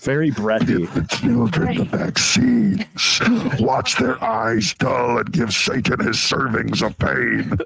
[0.00, 0.86] very breathy.
[1.08, 2.84] children the vaccines.
[3.60, 7.58] Watch their eyes dull and give Satan his servings of pain.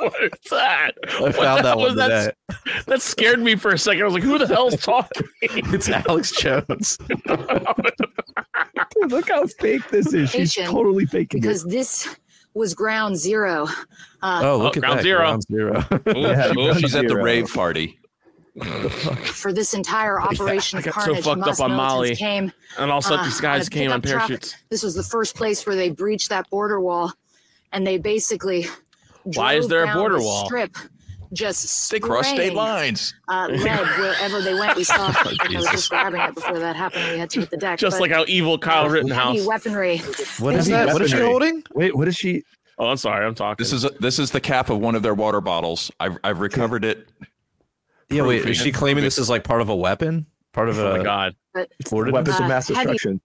[0.00, 0.92] What's that?
[1.18, 2.36] I What found the that one was that?
[2.48, 2.72] today.
[2.86, 4.02] That scared me for a second.
[4.02, 6.98] I was like, "Who the hell's talking?" It's Alex Jones.
[6.98, 7.20] Dude,
[9.10, 10.30] look how fake this is.
[10.30, 11.70] She's Patient, totally faking because it.
[11.70, 12.16] this
[12.54, 13.66] was ground zero.
[14.22, 15.02] Uh, Oh, look Oh, at ground that.
[15.02, 15.18] zero.
[15.20, 15.84] Ground zero.
[16.14, 16.74] Yeah, Ooh, ooh.
[16.78, 17.98] She's at the rave party.
[18.62, 22.14] For this entire operation I of got so carnage, fucked up on Molly.
[22.14, 22.52] came.
[22.78, 24.28] and all of uh, these guys came on pickup truck.
[24.28, 24.56] parachutes.
[24.70, 27.12] This was the first place where they breached that border wall,
[27.72, 28.66] and they basically.
[29.24, 30.44] Why is there a border the wall?
[30.44, 30.76] Strip,
[31.32, 33.14] just They cross state lines.
[33.28, 34.76] Uh, lead wherever they went.
[34.76, 34.94] We saw.
[35.16, 37.10] I was just grabbing it before that happened.
[37.12, 37.78] We had to hit the deck.
[37.78, 39.44] Just but like how evil Kyle heavy Rittenhouse.
[39.46, 39.98] weaponry.
[40.38, 40.92] What is Heavy that?
[40.92, 41.64] What is she holding?
[41.74, 42.44] Wait, what is she?
[42.78, 43.24] Oh, I'm sorry.
[43.26, 43.62] I'm talking.
[43.62, 45.90] This is this is the cap of one of their water bottles.
[46.00, 47.08] I've I've recovered it.
[48.14, 48.46] Yeah, wait.
[48.46, 50.26] Is she claiming this is like part of a weapon?
[50.52, 51.34] Part of oh my a god.
[51.90, 52.12] ordinance?
[52.12, 53.20] Weapons of Uh, mass destruction.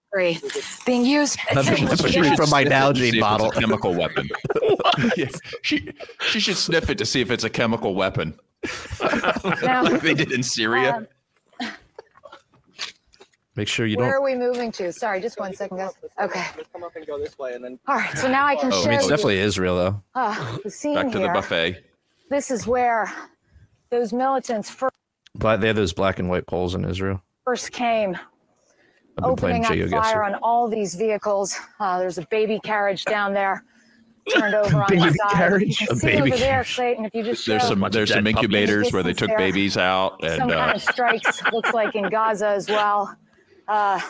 [0.84, 1.38] Being used.
[1.40, 3.50] From my Sniff it to Nalgene see if it's bottle.
[3.52, 4.28] chemical weapon.
[5.16, 5.26] Yeah,
[5.62, 8.38] she she should sniff it to see if it's a chemical weapon.
[9.62, 11.06] Now, like they did in Syria.
[11.60, 11.68] um,
[13.56, 14.10] Make sure you where don't.
[14.10, 14.92] Where are we moving to?
[14.92, 15.90] Sorry, just one second, guys.
[16.20, 16.44] Okay.
[16.72, 18.16] Come up and go this way, and then All right.
[18.16, 20.02] So now I can Oh, I share mean, it's with you, definitely Israel, though.
[20.14, 21.84] uh, the scene Back to the buffet.
[22.28, 23.12] This is where
[23.90, 24.94] those militants first.
[25.34, 27.22] But they have those black and white poles in Israel.
[27.44, 28.16] first came,
[29.18, 30.26] I've been playing opening up fire Gesser.
[30.26, 31.56] on all these vehicles.
[31.78, 33.64] Uh, there's a baby carriage down there,
[34.34, 35.30] turned over on the Baby side.
[35.32, 35.80] carriage?
[35.80, 36.64] You can A see baby over there.
[36.64, 37.04] Clayton.
[37.04, 39.38] If you just There's show some there's some incubators where they took there.
[39.38, 43.16] babies out some and kind uh, of strikes, looks like in Gaza as well.
[43.68, 44.00] Uh,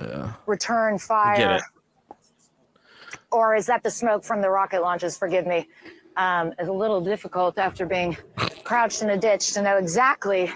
[0.00, 0.32] Yeah.
[0.46, 1.56] return Get fire.
[1.56, 1.62] it.
[3.32, 5.16] Or is that the smoke from the rocket launches?
[5.18, 5.68] Forgive me.
[6.16, 8.16] Um, it's a little difficult after being
[8.64, 10.52] crouched in a ditch to know exactly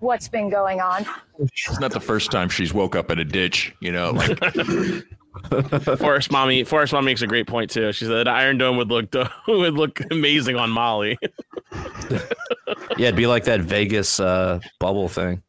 [0.00, 1.04] what's been going on.
[1.38, 3.74] it's not the first time she's woke up in a ditch.
[3.80, 4.38] You know, like
[5.98, 6.64] Forest mommy.
[6.64, 7.92] Forest mom makes a great point too.
[7.92, 9.12] She said Iron Dome would look
[9.48, 11.18] would look amazing on Molly.
[12.96, 15.42] Yeah, it'd be like that Vegas uh, bubble thing.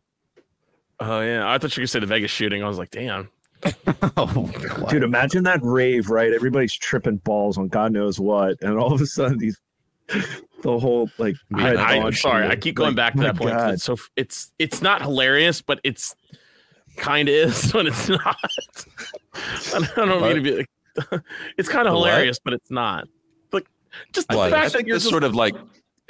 [1.00, 2.64] Oh yeah, I thought you could say the Vegas shooting.
[2.64, 3.30] I was like, damn.
[4.18, 4.52] Oh,
[4.90, 6.32] Dude, imagine that rave, right?
[6.32, 9.60] Everybody's tripping balls on God knows what, and all of a sudden these
[10.62, 12.48] the whole like I, I'm sorry.
[12.48, 13.52] I keep going Like, back to that point.
[13.56, 13.74] God.
[13.76, 16.16] It's so it's it's not hilarious, but it's
[16.98, 18.38] kind of is when it's not.
[19.74, 20.70] I don't mean to be like.
[21.58, 23.08] it's kind of hilarious, but it's not.
[23.52, 23.66] Like
[24.14, 24.52] just the What?
[24.52, 25.56] fact I that think you're just sort of like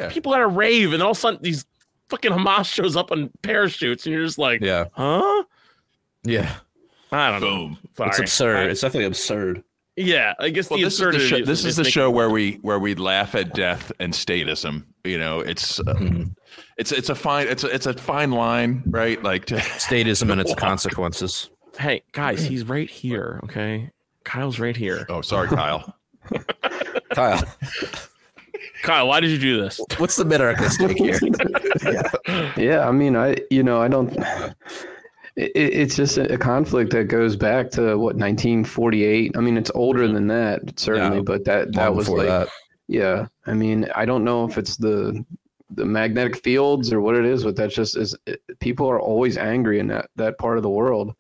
[0.10, 1.66] people at a rave, and all of a sudden these
[2.10, 5.44] fucking Hamas shows up on parachutes, and you're just like, yeah, huh?
[6.24, 6.56] yeah.
[7.18, 7.48] I don't know.
[7.68, 7.78] boom.
[7.96, 8.10] Sorry.
[8.10, 8.58] It's absurd.
[8.58, 9.64] I- it's definitely absurd.
[9.96, 11.28] yeah, I guess Well, the this is the absurdity.
[11.30, 11.38] show.
[11.38, 14.84] of This it is the show where we where we laugh at death and statism.
[15.06, 16.36] You know, it's uh, Mhm.
[16.78, 19.22] it's it's a fine it's a, it's a fine line, right?
[19.24, 21.50] Like to, Statism and its consequences.
[21.80, 23.40] Hey guys, he's right here.
[23.46, 23.90] Okay,
[24.24, 25.06] Kyle's right here.
[25.10, 25.96] oh, sorry, Kyle.
[27.14, 27.42] Kyle,
[28.84, 29.80] Kyle, why did you do this?
[29.98, 31.20] what's the America stake here?
[32.58, 34.12] Yeah, I mean, I you know, I don't.
[35.36, 39.36] It, it's just a, a conflict that goes back to what 1948.
[39.38, 42.48] I mean, it's older than that certainly, Yeah, but that that was like that.
[42.88, 43.28] yeah.
[43.46, 45.24] I mean, I don't know if it's the
[45.72, 49.38] the magnetic fields or what it is, but that's just is it, people are always
[49.38, 51.14] angry in that that part of the world,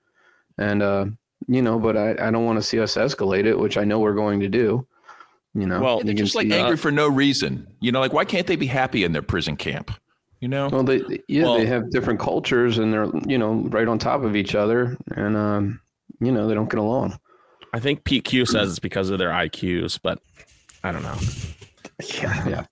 [0.57, 1.05] and uh,
[1.47, 3.99] you know, but I I don't want to see us escalate it, which I know
[3.99, 4.87] we're going to do.
[5.57, 7.67] You know, Well, They're just like see- angry for no reason.
[7.79, 9.89] You know, like why can't they be happy in their prison camp?
[10.45, 13.63] You know, Well, they they- yeah, Well- they have different cultures and they're you know
[13.71, 15.79] right on top of each other, and um,
[16.21, 17.17] you know they don't get along.
[17.73, 20.19] I think pq says it's because of their IQs, but
[20.83, 21.17] I don't know.
[22.21, 22.65] yeah, yeah.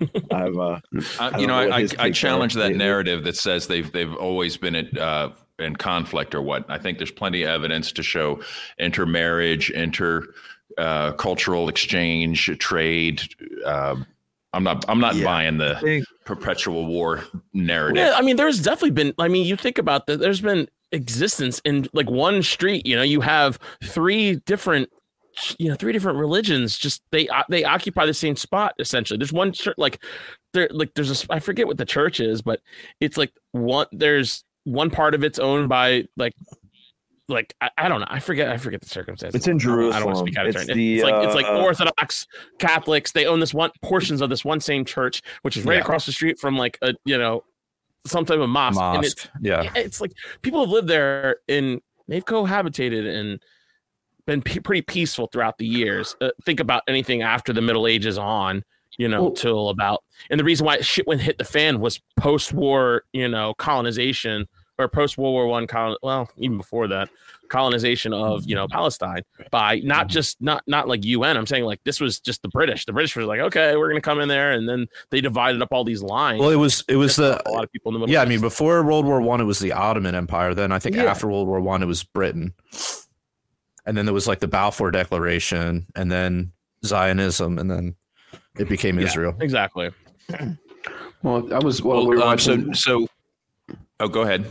[0.32, 0.80] I've uh,
[1.20, 2.78] I you don't know, know I, I, I takes are challenge that lately.
[2.78, 5.30] narrative that says they've they've always been at, uh,
[5.60, 6.68] in conflict or what.
[6.68, 8.40] I think there's plenty of evidence to show
[8.80, 10.24] intermarriage, inter
[10.76, 13.22] uh, cultural exchange, trade.
[13.64, 13.94] Uh,
[14.54, 15.24] I'm not I'm not Yeah.
[15.24, 17.96] buying the perpetual war narrative.
[17.96, 19.14] Yeah, I mean, there's definitely been.
[19.18, 20.18] I mean, you think about that.
[20.20, 22.86] There's been existence in like one street.
[22.86, 24.90] You know, you have three different,
[25.58, 26.76] you know, three different religions.
[26.76, 29.16] Just they uh, they occupy the same spot essentially.
[29.16, 30.02] There's one church like
[30.52, 32.60] there like there's a I forget what the church is, but
[33.00, 36.34] it's like one there's one part of it's owned by like
[37.28, 38.06] like I, I don't know.
[38.10, 38.48] I forget.
[38.50, 39.34] I forget the circumstances.
[39.38, 40.26] It's in don't- I don't want to Jerusalem.
[40.26, 40.76] speak out of It's turn.
[40.76, 42.26] the, it's like it's like uh, Orthodox
[42.58, 43.12] Catholics.
[43.12, 45.80] They own this one portions of this one same church, which is right Yeah.
[45.80, 47.44] across the street from like a you know
[48.06, 49.70] some type of mosque, and it's Yeah.
[49.76, 53.40] it's like people have lived there and they've cohabitated and
[54.26, 56.16] been pe- pretty peaceful throughout the years.
[56.20, 58.64] Uh, think about anything after the Middle Ages on,
[58.98, 62.00] you know, Well- till about and the reason why shit went hit the fan was
[62.16, 64.46] post-war, you know, colonization
[64.82, 65.96] or post-World War One colon.
[66.02, 67.08] Well, even before that,
[67.48, 71.36] colonization of you know Palestine by not just not not like UN.
[71.36, 72.84] I'm saying like this was just the British.
[72.86, 75.68] The British were like, okay, we're gonna come in there, and then they divided up
[75.72, 76.40] all these lines.
[76.40, 78.12] Well, it was it was the a lot of people in the middle.
[78.12, 78.22] yeah.
[78.22, 80.54] I mean, before World War One, it was the Ottoman Empire.
[80.54, 81.04] Then I think Yeah.
[81.04, 82.54] after World War One, it was Britain,
[83.86, 86.52] and then there was like the Balfour Declaration, and then
[86.84, 87.96] Zionism, and then
[88.58, 89.06] it became Yeah.
[89.06, 89.34] Israel.
[89.40, 89.90] exactly.
[91.22, 92.74] Well, I was while Well, we were um, watching.
[92.74, 93.06] so,
[93.70, 94.44] so, oh, go ahead.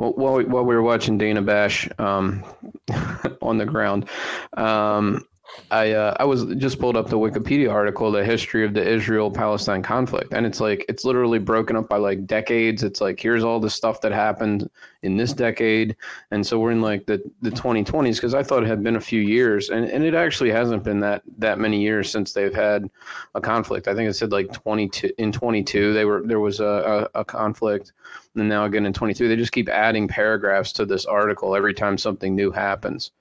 [0.00, 2.42] Well, while we, while we were watching Dana Bash um,
[3.42, 4.08] on the ground,
[4.56, 5.26] um,
[5.70, 9.82] I uh, I was just pulled up the Wikipedia article, the history of the Israel-Palestine
[9.82, 12.82] conflict, and it's like it's literally broken up by like decades.
[12.82, 14.68] It's like here's all the stuff that happened
[15.02, 15.96] in this decade,
[16.30, 19.00] and so we're in like the the 2020s because I thought it had been a
[19.00, 22.90] few years, and, and it actually hasn't been that that many years since they've had
[23.34, 23.86] a conflict.
[23.86, 27.24] I think it said like 22 in 22 they were there was a, a, a
[27.24, 27.92] conflict
[28.34, 31.96] and now again in 22 they just keep adding paragraphs to this article every time
[31.96, 33.12] something new happens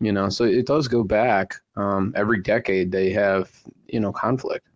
[0.00, 3.50] you know so it does go back um, every decade they have
[3.86, 4.66] you know conflict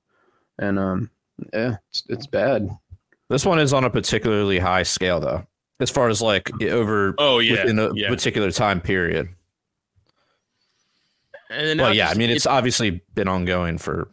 [0.59, 1.11] and um
[1.53, 2.69] yeah it's, it's bad
[3.29, 5.47] This one is on a particularly high scale, though,
[5.81, 8.09] as far as like over Oh yeah, in a yeah.
[8.11, 9.29] particular time period.
[11.51, 14.09] And Well, not yeah, I just- mean, it's obviously been ongoing for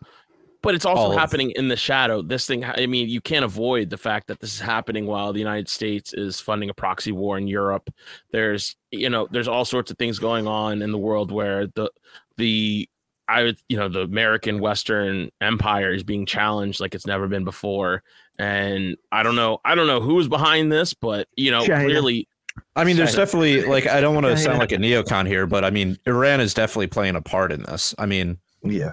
[0.62, 2.22] but it's also happening in the shadow.
[2.22, 5.40] This thing, I mean, you can't avoid the fact that this is happening while the
[5.40, 7.90] United States is funding a proxy war in Europe.
[8.32, 11.90] There's, you know, there's all sorts of things going on in the world where the
[12.38, 12.90] the
[13.30, 17.46] I would, you know, the American Western Empire is being challenged like it's never been
[17.46, 18.04] before.
[18.38, 21.86] And I don't know, I don't know who's behind this, but you know, China.
[21.86, 22.28] clearly,
[22.76, 23.26] I mean, there's China.
[23.26, 26.42] definitely like I don't want to sound like a neocon here, but I mean, Iran
[26.42, 27.96] is definitely playing a part in this.
[27.98, 28.92] I mean, Yeah.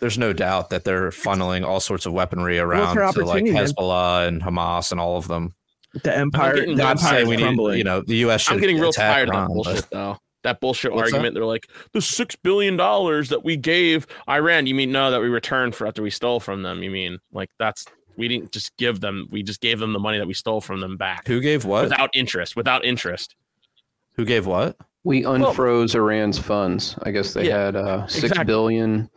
[0.00, 3.52] There's no doubt that they're funneling all sorts of weaponry around it's to like opportunity,
[3.52, 3.66] man.
[3.66, 5.54] Hezbollah and Hamas and all of them.
[6.02, 8.42] The empire, getting- the I'm Not saying empire we is need, you know, the U.S.
[8.42, 10.16] should I'm getting real attack tired of that Iran, but- bullshit though.
[10.44, 11.16] That bullshit What's that?
[11.16, 11.34] argument.
[11.34, 14.66] They're like the six billion dollars that we gave Iran.
[14.66, 16.82] You mean no, that we returned for after we stole from them?
[16.82, 17.84] You mean like that's
[18.16, 19.26] we didn't just give them.
[19.32, 21.82] We just gave them the money that we stole from them back Who gave what?
[21.84, 22.54] without interest.
[22.54, 23.34] Without interest.
[24.14, 24.76] Who gave what?
[25.04, 28.44] we unfroze iran's funds i guess they Yeah, had uh six exactly.
[28.46, 29.08] billion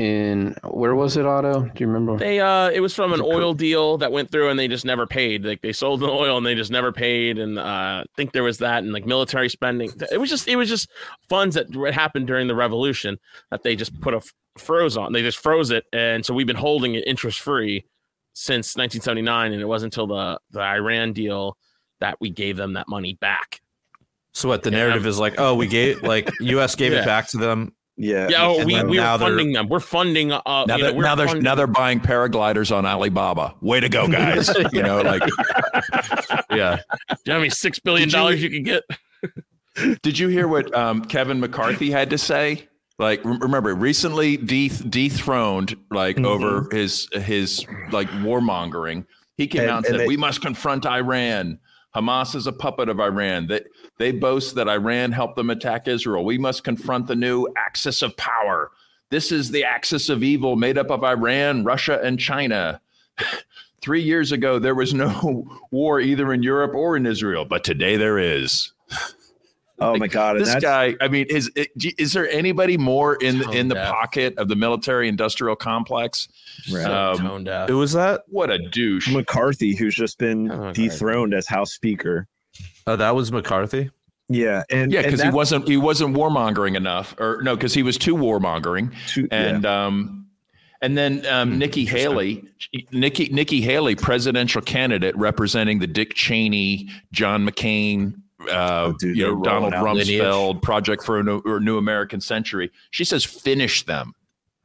[0.00, 3.28] in where was it otto do you remember They uh, it was from an Was
[3.28, 5.44] it oil deal that went through, and they just never paid.
[5.44, 7.38] Like they sold the oil, and they just never paid.
[7.38, 9.90] And uh, I think there was that, and like military spending.
[10.10, 10.88] It was just, it was just
[11.28, 13.18] funds that happened during the revolution
[13.50, 15.12] that they just put a f- froze on.
[15.12, 17.84] They just froze it, and so we've been holding it interest free
[18.32, 21.58] since 1979, and it wasn't until the the Iran deal
[22.00, 23.60] that we gave them that money back.
[24.32, 25.34] So what the Yeah, narrative is like?
[25.38, 26.74] Oh, we gave like U.S.
[26.74, 27.02] gave Yeah.
[27.02, 27.74] it back to them.
[28.02, 28.28] Yeah.
[28.30, 29.68] Yeah, oh, we then we now are funding them.
[29.68, 30.32] We're funding.
[30.32, 33.54] Uh, Now, you know, they're, we're now, they're, funding- now they're buying paragliders on Alibaba.
[33.60, 34.48] Way to go, guys.
[34.72, 35.22] you know, like,
[36.50, 36.76] Yeah,
[37.10, 38.82] Do you know how many six billion Did you- dollars you could get?
[40.02, 42.66] did you hear what um, Kevin McCarthy had to say?
[42.98, 46.26] Like, rem- remember, recently deth- dethroned, like, Mhm.
[46.26, 49.04] over his, his like, warmongering.
[49.36, 51.58] He came And- out and and said, they- we must confront Iran.
[51.94, 53.46] Hamas is a puppet of Iran.
[53.48, 53.64] That
[53.98, 56.24] they boast that Iran helped them attack Israel.
[56.24, 58.70] We must confront the new axis of power.
[59.10, 62.80] This is the axis of evil made up of Iran, Russia, and China.
[63.80, 67.96] Three years ago, there was no war either in Europe or in Israel, but today
[67.96, 68.72] there is.
[69.80, 70.38] Oh my god.
[70.38, 71.50] This guy, I mean, is
[71.98, 73.90] is there anybody more in the, in the deaf.
[73.92, 76.28] pocket of the military-industrial complex?
[76.70, 76.84] Right.
[76.84, 77.68] Um, Toned down.
[77.68, 78.22] who was that?
[78.28, 79.08] What a douche!
[79.12, 80.74] McCarthy, who's just been Oh, God.
[80.74, 82.26] dethroned as House Speaker.
[82.86, 83.90] Oh, that was McCarthy.
[84.28, 87.96] Yeah, and Yeah, because he wasn't he wasn't warmongering enough, or no, because he was
[87.98, 88.92] too warmongering.
[89.08, 89.38] too- yeah.
[89.46, 90.26] and um,
[90.82, 92.44] and then um, Nikki Haley,
[92.92, 98.14] Nikki Nikki Haley, presidential candidate representing the Dick Cheney, John McCain,
[98.48, 102.20] uh, Oh, dude, you know Donald out Rumsfeld, Project for a New, or New American
[102.20, 102.70] Century.
[102.90, 104.14] She says, "Finish them,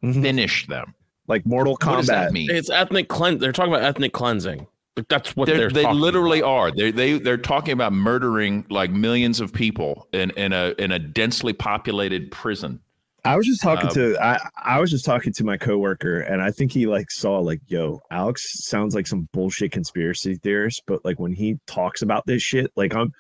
[0.04, 0.22] Mhm.
[0.22, 0.94] finish them."
[1.28, 2.34] like Mortal What does that Kombat.
[2.34, 2.52] mean?
[2.52, 3.42] It's ethnic cleanse.
[3.42, 4.68] They're talking about ethnic cleansing.
[4.96, 6.50] Like that's what They're, they're, they talking literally about.
[6.52, 6.72] are.
[6.72, 11.00] They they they're talking about murdering like millions of people in in a in a
[11.00, 12.80] densely populated prison.
[13.26, 16.44] I was just talking Uh, to I I was just talking to my coworker and
[16.44, 21.04] I think he like saw like yo Alex sounds like some bullshit conspiracy theorist but
[21.04, 23.12] like when he talks about this shit like I'm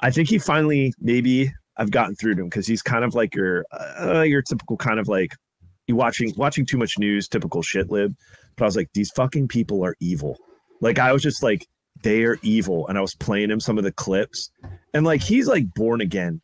[0.00, 3.34] I think he finally maybe I've gotten through to him because he's kind of like
[3.34, 5.34] your uh, your typical kind of like
[5.86, 8.14] you watching watching too much news typical shit lib
[8.56, 10.36] but I was like these fucking people are evil
[10.80, 11.66] like I was just like
[12.02, 12.86] they are evil.
[12.88, 14.50] And I was playing him some of the clips,
[14.94, 16.40] and like he's like born again.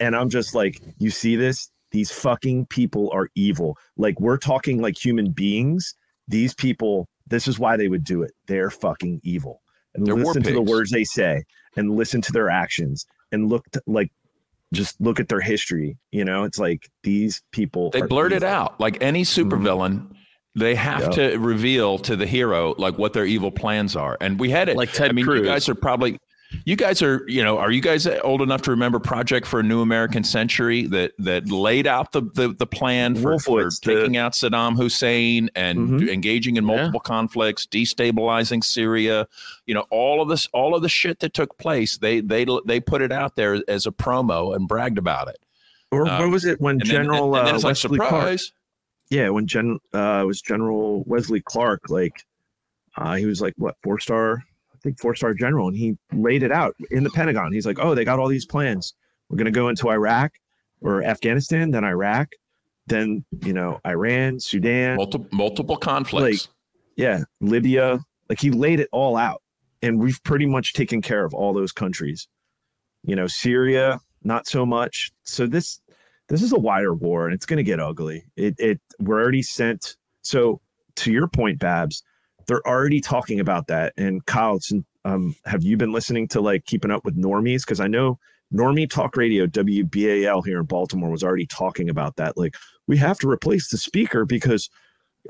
[0.00, 1.70] And I'm just like, you see this?
[1.92, 3.76] These fucking people are evil.
[3.96, 5.94] Like we're talking like human beings.
[6.26, 8.32] These people, this is why they would do it.
[8.46, 9.61] They're fucking evil.
[9.94, 11.42] And They're listen to the words they say
[11.76, 14.10] and listen to their actions and look to, like
[14.72, 15.98] just look at their history.
[16.10, 19.48] You know, it's like these people They are blurt it out like any mm-hmm.
[19.48, 20.12] supervillain.
[20.54, 21.12] They have Yep.
[21.12, 24.76] to reveal to the hero like what their evil plans are, and we had it.
[24.76, 25.40] Like Ted I mean, Cruz.
[25.40, 26.18] you guys are probably,
[26.64, 29.62] you guys are, you know, are you guys old enough to remember Project for a
[29.62, 34.32] New American Century that that laid out the the, the plan for, for taking out
[34.32, 36.08] Saddam Hussein and Mhm.
[36.10, 36.76] engaging in Yeah.
[36.76, 39.26] multiple conflicts, destabilizing Syria,
[39.66, 41.98] you know, all of this, all of the shit that took place.
[41.98, 45.38] They they they put it out there as a promo and bragged about it.
[45.90, 47.98] Or Uh, what was it when And then, General and then uh, it's like Wesley
[47.98, 48.40] Clark?
[49.10, 52.24] Yeah, when Gen uh, it was General Wesley Clark, like
[52.96, 54.42] uh, he was like what four star,
[54.82, 57.52] think four star general, and he laid it out in the Pentagon.
[57.52, 58.94] He's like, oh, they got all these plans.
[59.28, 60.32] We're gonna go into Iraq
[60.80, 62.28] or Afghanistan, then Iraq,
[62.86, 66.48] then you know Iran, Sudan, Multiple multiple conflicts.
[66.96, 68.00] yeah, Libya.
[68.28, 69.42] Like he laid it all out,
[69.82, 72.28] and we've pretty much taken care of all those countries.
[73.04, 75.10] You know, Syria, not so much.
[75.24, 75.80] So this
[76.28, 78.24] this is a wider war, and it's going to get ugly.
[78.36, 79.96] It it we're already sent.
[80.22, 80.60] So
[80.96, 82.02] to your point, Babs,
[82.52, 83.94] they're already talking about that.
[83.96, 84.58] And Kyle,
[85.06, 87.62] um, have you been listening to like keeping up with normies?
[87.62, 88.18] Because I know
[88.52, 92.36] Normie Talk Radio WBAL here in Baltimore was already talking about that.
[92.36, 94.68] Like we have to replace the speaker because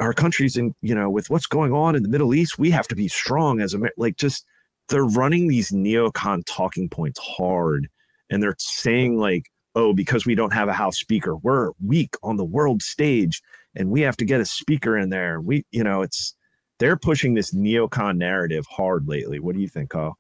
[0.01, 2.89] our country's in you know with what's going on in the middle east we have
[2.89, 4.47] to be strong as a like just
[4.89, 7.89] they're running these neocon talking points hard
[8.31, 12.39] and they're saying like oh because we don't have a house speaker we're weak on
[12.39, 13.43] the world stage
[13.77, 16.35] and we have to get a speaker in there we you know it's
[16.79, 20.19] they're pushing this neocon narrative hard lately what do you think Kyle?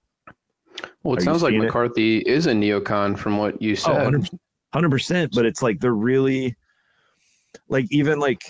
[1.02, 1.54] Well, it you sounds like?
[1.54, 4.12] McCarthy is a neocon from what you Oh, said.
[4.12, 4.38] 100%,
[4.74, 6.56] 100% but it's like they're really
[7.68, 8.42] like even like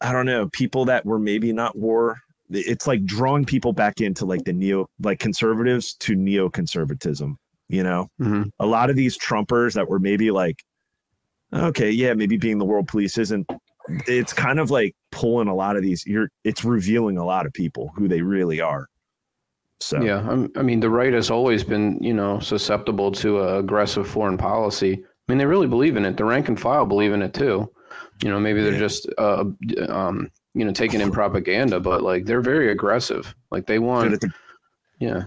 [0.00, 2.16] i don't know people that were maybe not war
[2.50, 7.34] it's like drawing people back into like the neo like conservatives to neoconservatism
[7.68, 8.50] you know Mhm.
[8.60, 10.62] a lot of these trumpers that were maybe like
[11.52, 13.46] okay yeah maybe being the world police isn't
[14.06, 17.52] it's kind of like pulling a lot of these you're it's revealing a lot of
[17.52, 18.88] people who they really are
[19.80, 23.58] so Yeah, I'm, I mean, the right has always been, you know, susceptible to uh,
[23.58, 24.94] aggressive foreign policy.
[25.04, 26.16] I mean, they really believe in it.
[26.16, 27.70] The rank and file believe in it too.
[28.22, 28.78] You know, maybe they're Yeah.
[28.78, 29.44] just, uh,
[29.88, 33.34] um, you know, taking in propaganda, but like they're very aggressive.
[33.50, 34.30] Like they want, the-
[35.00, 35.24] yeah,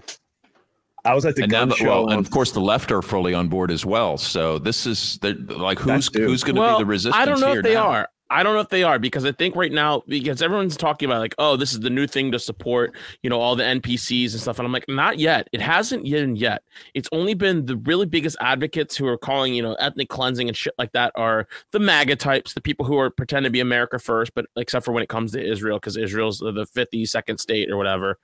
[1.06, 3.02] i was at the and gun the- show well, and of course, the left are
[3.04, 4.18] fully on board as well.
[4.18, 7.42] So this is the, like who's who's going to well, be the resistance I don't
[7.42, 7.88] know here if they now?
[7.90, 8.10] are.
[8.30, 11.20] I don't know if they are because I think right now because everyone's talking about
[11.22, 14.42] like, oh, this is the new thing to support, you know, all the NPCs and
[14.42, 15.48] stuff, and I'm like, not yet.
[15.54, 16.18] It hasn't yet.
[16.38, 16.64] Yet,
[16.94, 20.58] it's only been the really biggest advocates who are calling, you know, ethnic cleansing and
[20.58, 24.00] shit like that are the MAGA types, the people who are pretend to be America
[24.00, 27.78] first, but except for when it comes to Israel, because Israel's the 52nd state or
[27.78, 28.18] whatever.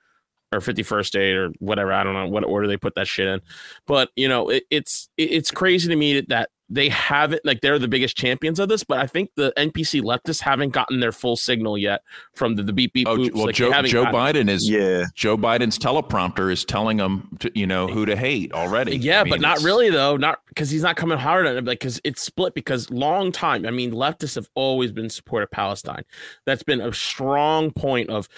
[0.52, 1.92] Or 51st state or whatever.
[1.92, 3.40] I don't know what order they put that shit in.
[3.88, 7.78] But you know, it, it's it- it's crazy to me that they haven't like they're
[7.78, 11.36] the biggest champions of this, but I think the NPC leftists haven't gotten their full
[11.36, 12.02] signal yet
[12.34, 13.34] from the, the beep beep Oh, boops.
[13.34, 17.66] well, like, Joe, Joe Biden is yeah Joe Biden's teleprompter is telling them, to, you
[17.66, 18.96] know, who to hate already.
[18.96, 20.16] Yeah, I mean, but not really though.
[20.16, 22.54] Not because he's not coming hard on it, like because it's split.
[22.54, 26.04] Because long time, I mean, leftists have always been support of Palestine.
[26.46, 28.28] That's been a strong point of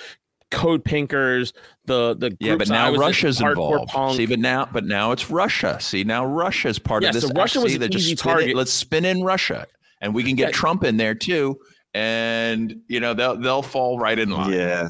[0.50, 1.52] code pinkers.
[1.86, 3.90] The the Yeah, but now was in, Russia's involved.
[3.90, 4.16] punk.
[4.16, 5.78] See, but now, but now it's Russia.
[5.80, 7.24] See, now Russia's part Yeah, of this.
[7.24, 8.56] so Russia was See, an just easy spin it- target.
[8.56, 9.66] Let's spin in Russia,
[10.00, 10.52] and we can get Yeah.
[10.52, 11.58] Trump in there too,
[11.94, 14.52] and you know they'll they'll fall right in line.
[14.52, 14.88] yeah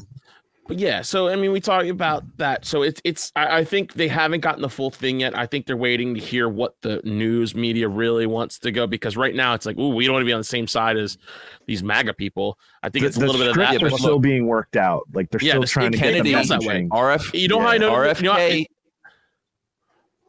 [0.67, 2.65] But yeah, so I mean, we talk about that.
[2.65, 3.31] So it's it's.
[3.35, 5.37] I, I think they haven't gotten the full thing yet.
[5.37, 9.15] I think they're waiting to hear what the news media really wants to go because
[9.15, 11.17] right now it's like, ooh, we don't want to be on the same side as
[11.67, 12.59] these MAGA people.
[12.83, 13.83] I think the, it's a little bit of script that.
[13.83, 15.03] is but still look, being worked out.
[15.13, 16.81] Like they're Yeah, still the trying to Kennedy get feels the that way.
[16.83, 16.89] messaging.
[16.89, 17.91] RF, you know how I know?
[17.93, 18.21] RFK.
[18.21, 18.65] You know,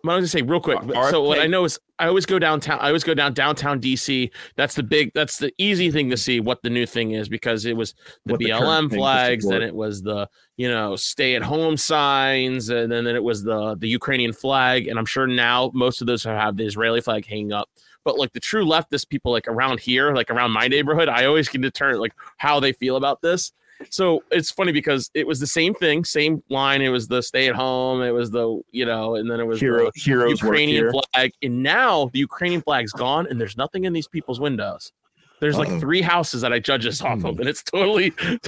[0.04, 0.78] I- was gonna say real quick.
[1.10, 2.78] So what I know is I always go downtown.
[2.80, 4.30] I always go down downtown DC.
[4.56, 5.12] That's the big.
[5.14, 7.94] That's the easy thing to see what the new thing is because it was
[8.24, 12.68] the What BLM to flags, then it was the you know stay at home signs,
[12.68, 14.86] and then, then it was the the Ukrainian flag.
[14.86, 17.68] And I'm sure now most of those have the Israeli flag hanging up.
[18.04, 21.48] But like the true leftist people, like around here, like around my neighborhood, I always
[21.48, 23.52] can determine like how they feel about this.
[23.90, 26.82] So it's funny because it was the same thing, same line.
[26.82, 28.02] It was the stay at home.
[28.02, 31.32] It was the you know, and then it was Hero, the heroes Ukrainian flag.
[31.42, 34.92] And now the Ukrainian flag's gone, and there's nothing in these people's windows.
[35.40, 35.80] There's like Uh-oh.
[35.80, 37.40] three houses that I judge this off of, hmm.
[37.40, 38.10] and it's totally,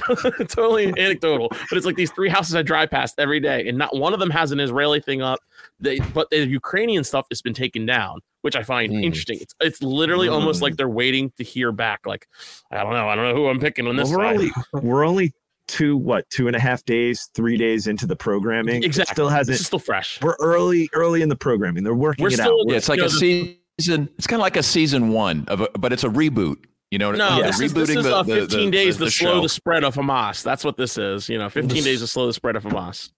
[0.49, 1.47] totally anecdotal.
[1.49, 4.19] But it's like these three houses I drive past every day, and not one of
[4.19, 5.39] them has an Israeli thing up.
[5.81, 9.03] They, but the Ukrainian stuff has been taken down, which I find Hmm.
[9.03, 9.39] interesting.
[9.41, 12.05] It's it's literally almost like they're waiting to hear back.
[12.05, 12.27] Like,
[12.71, 14.35] I don't know, I don't know who I'm picking on Well, this we're side.
[14.35, 14.51] only
[14.87, 15.33] we're only
[15.67, 18.83] two what two and a half days, three days into the programming.
[18.83, 19.13] It exactly.
[19.15, 19.55] still hasn't.
[19.59, 20.19] is still fresh.
[20.21, 21.83] We're early, early in the programming.
[21.83, 22.65] They're working We're it still- out.
[22.69, 24.09] Yeah, it's like You a know, the- season.
[24.17, 26.57] It's kind of like a season one of, a, but it's a reboot.
[26.91, 29.35] You know, No, they're this is, this is the- uh, 15 the- days to slow
[29.35, 29.41] show.
[29.41, 30.43] the spread of Hamas.
[30.43, 31.29] That's what this is.
[31.29, 33.09] You know, 15 days to slow the spread of Hamas.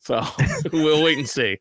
[0.00, 0.20] So
[0.72, 1.58] we'll wait and see.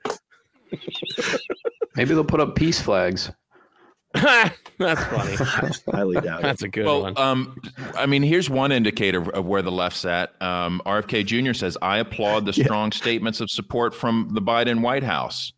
[1.96, 3.32] Maybe they'll put up peace flags.
[4.14, 5.36] That's funny.
[5.92, 6.44] Highly doubt it.
[6.44, 7.14] That's a good one.
[7.18, 7.62] Um,
[7.96, 10.32] I mean, here's one indicator of where the left's at.
[10.42, 11.54] Um, RFK Jr.
[11.54, 12.64] says, "I applaud the Yeah.
[12.66, 15.54] strong statements of support from the Biden White House."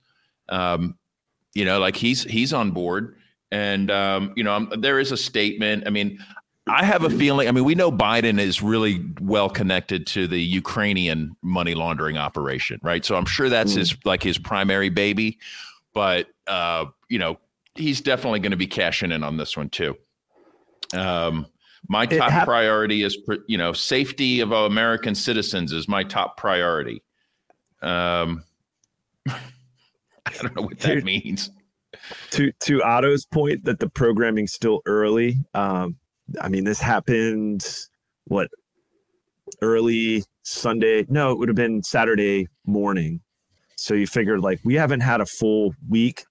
[0.49, 0.97] Um,
[1.53, 3.15] you know, like he's he's on board,
[3.51, 5.83] and um, you know, um, there is a statement.
[5.87, 6.19] I mean,
[6.67, 7.47] I have a feeling.
[7.47, 12.79] I mean, we know Biden is really well connected to the Ukrainian money laundering operation,
[12.83, 13.03] right?
[13.03, 15.39] So I'm sure that's his like his primary baby,
[15.93, 17.39] but uh, you know,
[17.75, 19.97] he's definitely going to be cashing in on this one too.
[20.93, 21.47] Um,
[21.87, 27.01] my top hap- priority is, you know, safety of American citizens is my top priority.
[27.81, 28.43] Um,
[29.27, 31.49] I don't know what that means.
[32.31, 35.37] to to Otto's point that the programming's still early.
[35.55, 35.97] Um,
[36.39, 37.65] I mean, this happened
[38.25, 38.49] what
[39.61, 41.05] early Sunday?
[41.09, 43.21] No, it would have been Saturday morning.
[43.75, 46.23] So you figured like we haven't had a full week.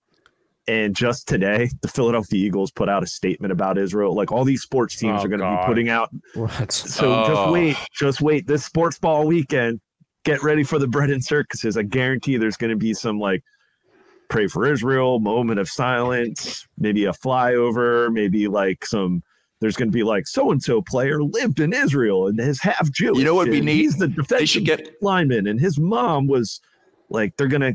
[0.69, 4.15] And just today, the Philadelphia Eagles put out a statement about Israel.
[4.15, 6.11] Like all these sports teams Oh, are going to be putting out.
[6.35, 6.71] What?
[6.71, 7.53] So just Oh.
[7.53, 8.47] wait, just wait.
[8.47, 9.81] This sports ball weekend,
[10.25, 11.77] get ready for the bread and circuses.
[11.77, 13.43] I guarantee there's going to be some like
[14.29, 19.23] pray for Israel, moment of silence, maybe a flyover, maybe like some.
[19.61, 22.91] There's going to be like so and so player lived in Israel and is half
[22.91, 23.19] Jewish.
[23.19, 23.77] You know what'd be neat?
[23.77, 26.61] He's the defensive should get- lineman, and his mom was
[27.11, 27.75] like they're gonna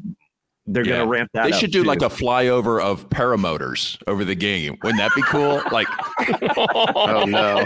[0.67, 0.97] they're Yeah.
[0.97, 1.43] gonna ramp that.
[1.43, 1.87] They up, should do too.
[1.87, 4.77] like a flyover of paramotors over the game.
[4.81, 5.61] Wouldn't that be cool?
[5.71, 5.85] Like,
[6.57, 7.63] Oh no!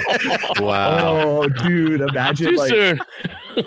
[0.59, 1.21] Wow.
[1.21, 2.01] Oh, dude!
[2.01, 2.99] Imagine Too like soon.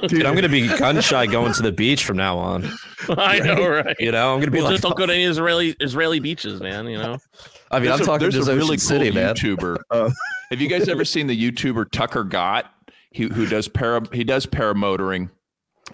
[0.07, 2.71] Dude, I'm gonna be gun shy going to the beach from now on.
[3.09, 3.97] I know, right?
[3.99, 6.61] You know, I'm gonna be Well, like, just don't go to any Israeli Israeli beaches,
[6.61, 6.87] man.
[6.87, 7.19] You know,
[7.73, 9.35] I mean, I'm there's a- talking just a really City, cool man.
[9.35, 9.77] YouTuber.
[9.91, 10.13] Oh.
[10.51, 12.67] Have you guys ever seen the YouTuber Tucker Gott?
[13.11, 15.31] He who does para he does paramotoring,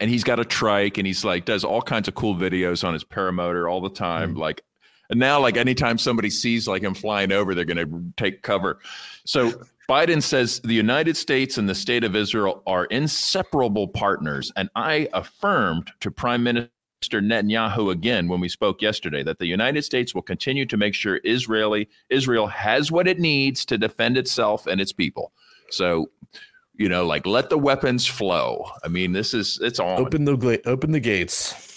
[0.00, 2.92] and he's got a trike, and he's like does all kinds of cool videos on
[2.92, 4.32] his paramotor all the time.
[4.32, 4.38] Hmm.
[4.38, 4.62] Like,
[5.10, 8.78] and now like anytime somebody sees like him flying over, they're going to take cover.
[9.24, 14.68] So Biden says the United States and the state of Israel are inseparable partners, and
[14.76, 16.70] I affirmed to Prime Minister.
[17.02, 21.20] Netanyahu again when we spoke yesterday that the United States will continue to make sure
[21.24, 25.32] Israeli Israel has what it needs to defend itself and its people.
[25.70, 26.10] So,
[26.74, 28.70] you know, like let the weapons flow.
[28.84, 30.00] I mean, this is it's on.
[30.00, 31.67] Open the open the gates.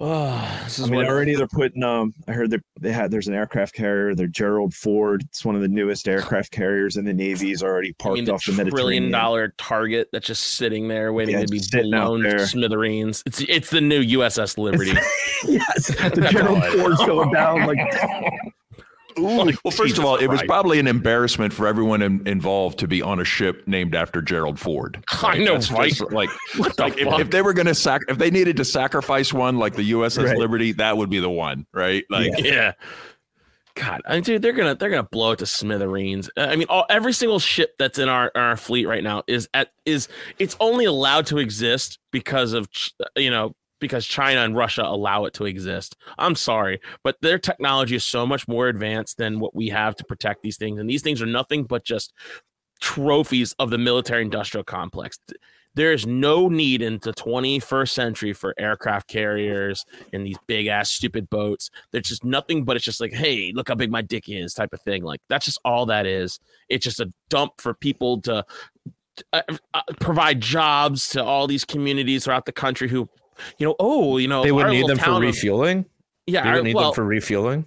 [0.00, 1.82] Oh, this is I mean, what already they're putting.
[1.82, 3.10] Um, I heard that they had.
[3.10, 4.14] There's an aircraft carrier.
[4.14, 5.22] They're Gerald Ford.
[5.28, 7.50] It's one of the newest aircraft carriers in the Navy.
[7.52, 9.10] Is already I parked mean, the off the trillion Mediterranean.
[9.10, 13.22] dollar target that's just sitting there waiting Yeah, to be blown to smithereens.
[13.26, 14.92] It's it's the new USS Liberty.
[15.46, 17.66] yes, the Gerald Ford's going down.
[17.66, 17.78] Like,
[19.18, 22.88] well, first Jesus of all, it was probably an embarrassment for everyone in, involved to
[22.88, 25.02] be on a ship named after Gerald Ford.
[25.22, 25.92] I know, That's right?
[25.92, 27.20] just Like, What the like if, fuck?
[27.20, 30.24] if they were going to sac, if they needed to sacrifice one, like the USS
[30.26, 30.36] Right.
[30.38, 32.04] Liberty, that would be the one, right?
[32.10, 32.72] Like, yeah.
[33.74, 36.30] God, I mean, dude, they're gonna they're gonna blow it to smithereens.
[36.34, 39.50] Uh, I mean, all, every single ship that's in our our fleet right now is
[39.52, 40.08] at is
[40.38, 45.24] it's only allowed to exist because of Ch- you know because China and Russia allow
[45.24, 45.96] it to exist.
[46.18, 50.04] I'm sorry, but their technology is so much more advanced than what we have to
[50.04, 52.12] protect these things, and these things are nothing but just
[52.80, 55.18] trophies of the military industrial complex.
[55.74, 60.90] There is no need in the 21st century for aircraft carriers and these big ass
[60.90, 61.70] stupid boats.
[61.92, 64.72] There's just nothing but it's just like, hey, look how big my dick is type
[64.72, 65.02] of thing.
[65.02, 66.40] Like that's just all that is.
[66.70, 68.46] It's just a dump for people to
[69.34, 69.42] uh,
[69.74, 73.08] uh, provide jobs to all these communities throughout the country who,
[73.58, 75.86] you know, oh, you know, They would need them for town of- refueling.
[76.26, 77.66] yeah, They would need well, them for refueling.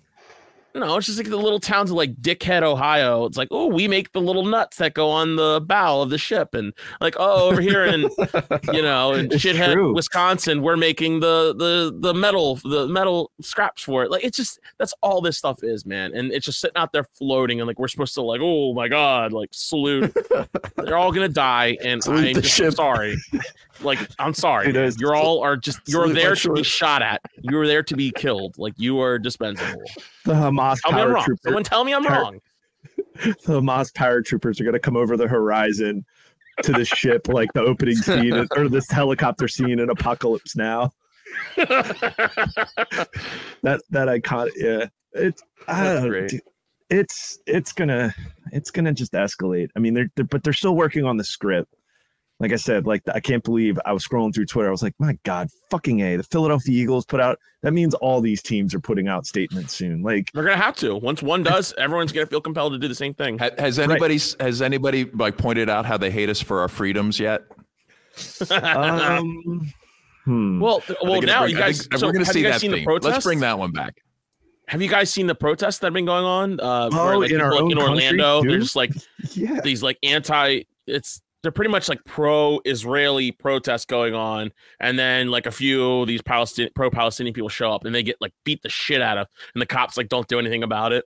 [0.75, 3.25] no, it's just like the little towns of like Dickhead, Ohio.
[3.25, 6.17] It's like, oh, we make the little nuts that go on the bow of the
[6.17, 8.01] ship, and like, oh, over here in
[8.71, 9.93] you know in It's shithead true.
[9.93, 14.11] Wisconsin, we're making the the the metal the metal scraps for it.
[14.11, 17.03] Like, it's just that's all this stuff is, man, and it's just sitting out there
[17.03, 20.15] floating, and like we're supposed to like, oh my god, like salute.
[20.77, 22.73] They're all gonna die, and Salute I'm just ship.
[22.75, 23.17] sorry.
[23.81, 24.71] Like, I'm sorry.
[24.71, 27.21] Dude, You're all are just you're there to be shot at.
[27.41, 28.57] You're there to be killed.
[28.57, 29.81] Like you are dispensable.
[30.25, 31.23] the Hamas Tell me I'm wrong.
[31.23, 31.41] trooper.
[31.43, 32.39] Someone tell me I'm Par- wrong.
[33.23, 36.05] the Hamas paratroopers are going to come over the horizon
[36.63, 40.91] to the ship, like the opening scene or this helicopter scene in Apocalypse Now.
[41.57, 44.85] That that iconic, yeah.
[45.13, 46.31] It's I don't,
[46.89, 48.13] it's it's gonna
[48.51, 49.69] it's gonna just escalate.
[49.75, 51.73] I mean, they're, they're but they're still working on the script.
[52.41, 54.69] Like I said, like I can't believe I was scrolling through Twitter.
[54.69, 56.15] I was like, my God, fucking a!
[56.15, 57.37] The Philadelphia Eagles put out.
[57.63, 60.01] That means all these teams are putting out statements soon.
[60.03, 60.95] Like, They're gonna have to.
[60.95, 63.37] Once one does, everyone's gonna feel compelled to do the same thing.
[63.39, 67.19] Ha- Has anybody has anybody like pointed out how they hate us for our freedoms
[67.19, 67.41] yet?
[68.51, 69.71] um,
[70.25, 70.59] hmm.
[70.59, 71.79] well, th- Are they well, now bring- you guys.
[71.87, 72.85] think so we're going to have see you guys that seen the theme.
[72.85, 73.11] protests?
[73.11, 73.95] Let's bring that one back.
[74.67, 76.59] Have you guys seen the protests that have been going on?
[76.59, 78.91] Uh, Oh, where, like, in our people, own in country, Orlando, they're just like
[79.33, 80.61] yeah, these like anti.
[80.85, 86.07] It's they're pretty much like pro-Israeli protests going on, and then like a few of
[86.07, 89.27] these Palestinian pro-Palestinian people show up and they get like beat the shit out of,
[89.53, 91.05] and the cops like don't do anything about it.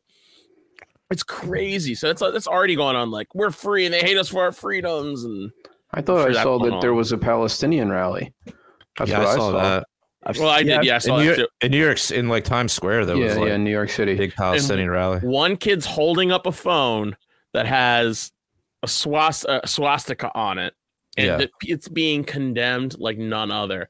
[1.12, 1.94] It's crazy.
[1.96, 3.12] So it's like it's already going on.
[3.12, 5.24] Like we're free, and they hate us for our freedoms.
[5.24, 5.52] And
[5.94, 8.34] I thought Sure I that's saw going that there was a Palestinian rally.
[8.98, 9.86] That's yeah, what I saw that.
[10.26, 10.86] I've- well, I yeah, did.
[10.86, 11.66] Yeah, I In saw New, that York, too.
[11.66, 14.14] in New York, in like Times Square, there was yeah, like yeah, New York City.
[14.14, 15.20] a big Palestinian rally.
[15.20, 17.18] One kid's holding up a phone
[17.54, 18.32] that has
[18.84, 20.74] a, swastika on it,
[21.18, 21.40] and Yeah.
[21.40, 23.90] it- it's being condemned like none other.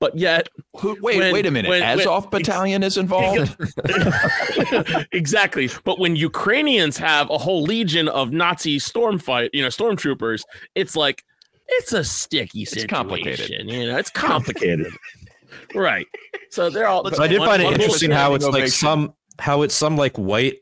[0.00, 0.48] But yet,
[0.80, 1.68] Who, wait, When- wait a minute.
[1.68, 3.54] when- when- Azov Battalion is involved.
[5.12, 5.68] exactly.
[5.84, 10.42] But when Ukrainians have a whole legion of Nazi storm fight, you know, stormtroopers,
[10.74, 11.22] it's like
[11.68, 12.88] it's a sticky It's situation.
[12.88, 13.50] complicated.
[13.50, 14.88] You know, it's complicated,
[15.74, 16.06] right?
[16.50, 17.06] So they're all.
[17.20, 20.58] I did one- find it interesting how it's like some how it's some like white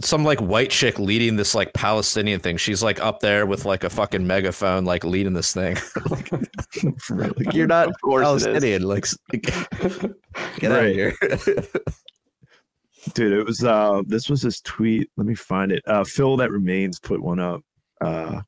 [0.00, 2.56] some like white chick leading this like Palestinian thing.
[2.56, 5.76] She's like up there with like a fucking megaphone, like leading this thing.
[7.10, 8.82] Like, you're not Of course it is.
[8.82, 8.82] Palestinian.
[8.82, 9.18] Like, s-
[10.58, 11.14] get out of here.
[13.14, 15.10] Dude, it was uh this was his tweet.
[15.16, 15.82] Let me find it.
[15.86, 17.62] Uh Phil that remains put one up.
[18.00, 18.40] Uh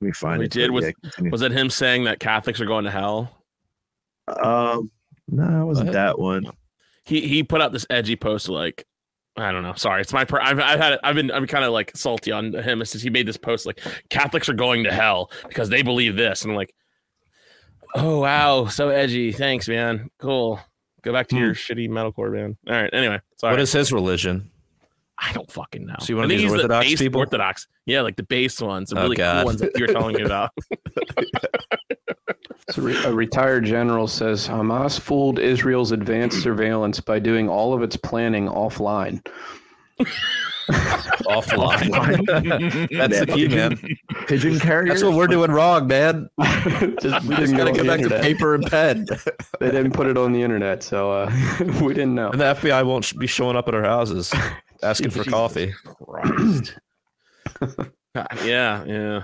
[0.00, 0.52] let me find We it.
[0.52, 0.84] did but was-
[1.20, 1.28] yeah.
[1.30, 3.34] Was it him saying that Catholics are going to hell?
[4.40, 4.90] um
[5.26, 5.92] no, it wasn't What?
[5.94, 6.46] that one.
[7.04, 8.86] he he put out this edgy post like
[9.38, 9.74] I don't know.
[9.74, 10.24] Sorry, it's my.
[10.24, 13.10] Per- I've I've had I've been I'm kind of like salty on him since he
[13.10, 13.80] made this post like
[14.10, 16.74] Catholics are going to hell because they believe this, and I'm like,
[17.94, 19.32] oh wow, so edgy.
[19.32, 20.10] Thanks, man.
[20.18, 20.60] Cool.
[21.02, 21.52] Go back to your hmm.
[21.52, 22.56] shitty metalcore band.
[22.66, 22.90] All right.
[22.92, 23.52] Anyway, sorry.
[23.52, 24.50] What is his religion?
[25.20, 25.96] I don't fucking know.
[26.00, 27.20] So you of think these he's the Orthodox base people?
[27.20, 27.66] Orthodox.
[27.86, 29.38] Yeah, like the base ones, the Oh, really God.
[29.38, 30.50] cool ones that you were telling me about.
[32.70, 37.82] So re- a retired general says Hamas fooled Israel's advanced surveillance by doing all of
[37.82, 39.24] its planning offline.
[40.68, 41.88] Offline.
[42.98, 43.78] That's the key, man.
[44.26, 44.88] Pigeon carrier.
[44.90, 46.28] That's what we're doing wrong, man.
[47.00, 49.06] just, We just gotta go back to paper and pen.
[49.60, 51.32] They didn't put it on the internet, so uh,
[51.80, 52.30] we didn't know.
[52.30, 54.32] And the FBI won't sh- be showing up at our houses
[54.82, 55.72] asking for coffee.
[55.84, 56.78] Christ.
[58.44, 59.22] yeah, yeah.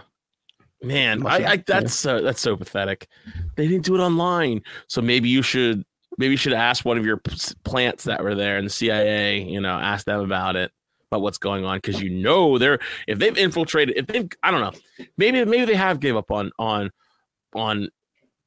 [0.85, 3.09] Man, I, I that's so that's so pathetic.
[3.57, 5.85] They didn't do it online, so maybe you should
[6.19, 9.43] maybe you should ask one of your p- plants that were there in the CIA.
[9.43, 10.71] You know, ask them about it
[11.11, 14.61] about what's going on because you know they're if they've infiltrated if they've I don't
[14.61, 14.73] know
[15.17, 16.91] maybe maybe they have gave up on on
[17.55, 17.89] on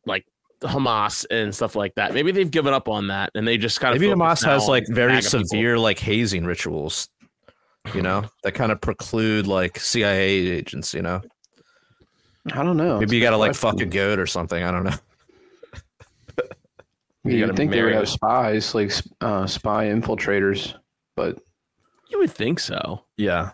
[0.06, 0.26] like
[0.62, 2.14] Hamas and stuff like that.
[2.14, 4.86] Maybe they've given up on that and they just kind of Maybe Hamas has like
[4.90, 5.46] very MAGA people.
[5.48, 7.10] severe like hazing rituals,
[7.94, 11.22] you know, that kind of preclude like CIA agents, you know.
[12.54, 13.00] I don't know.
[13.00, 14.64] Maybe you got to like fuck a goat or something.
[14.64, 14.94] I don't know.
[17.24, 18.90] You You'd gotta think they would have spies, like
[19.20, 20.76] uh, spy infiltrators,
[21.18, 21.38] but
[22.10, 23.04] You would think so.
[23.18, 23.52] Yeah.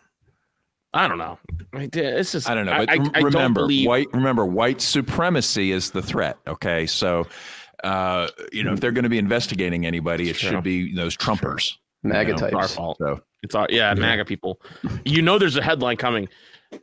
[0.94, 1.40] I don't know.
[1.74, 4.46] I, it's just I don't know, but I, rem- I don't remember, believe- white remember
[4.46, 6.38] white supremacy is the threat.
[6.46, 7.26] Okay, so
[7.84, 10.50] uh, you know if they're going to be investigating anybody, it True.
[10.52, 11.72] should be those Trumpers.
[12.04, 12.76] MAGA know, It's our types.
[12.76, 12.98] fault.
[13.00, 14.62] So It's our yeah, MAGA people.
[15.04, 16.30] You know, there's a headline coming.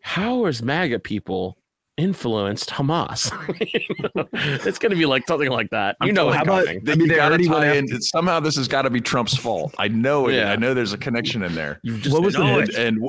[0.03, 1.57] How is MAGA people
[2.01, 3.31] influenced Hamas?
[4.67, 5.97] it's going to be like something like that.
[6.03, 7.61] You I'm know, telling it's you, about- I mean, you they got to already went
[7.63, 8.03] tie after- in.
[8.03, 9.75] Somehow this has got to be Trump's fault.
[9.79, 10.35] I know it.
[10.37, 10.51] Yeah.
[10.53, 11.79] I know there's a connection in there.
[11.83, 13.09] You just What was the And, and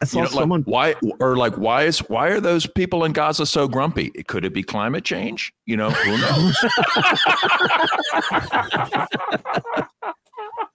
[0.00, 0.62] I saw you know, like, someone.
[0.62, 4.10] why or like why is why are those people in Gaza so grumpy?
[4.10, 5.52] Could it be climate change?
[5.66, 6.56] You know, who knows?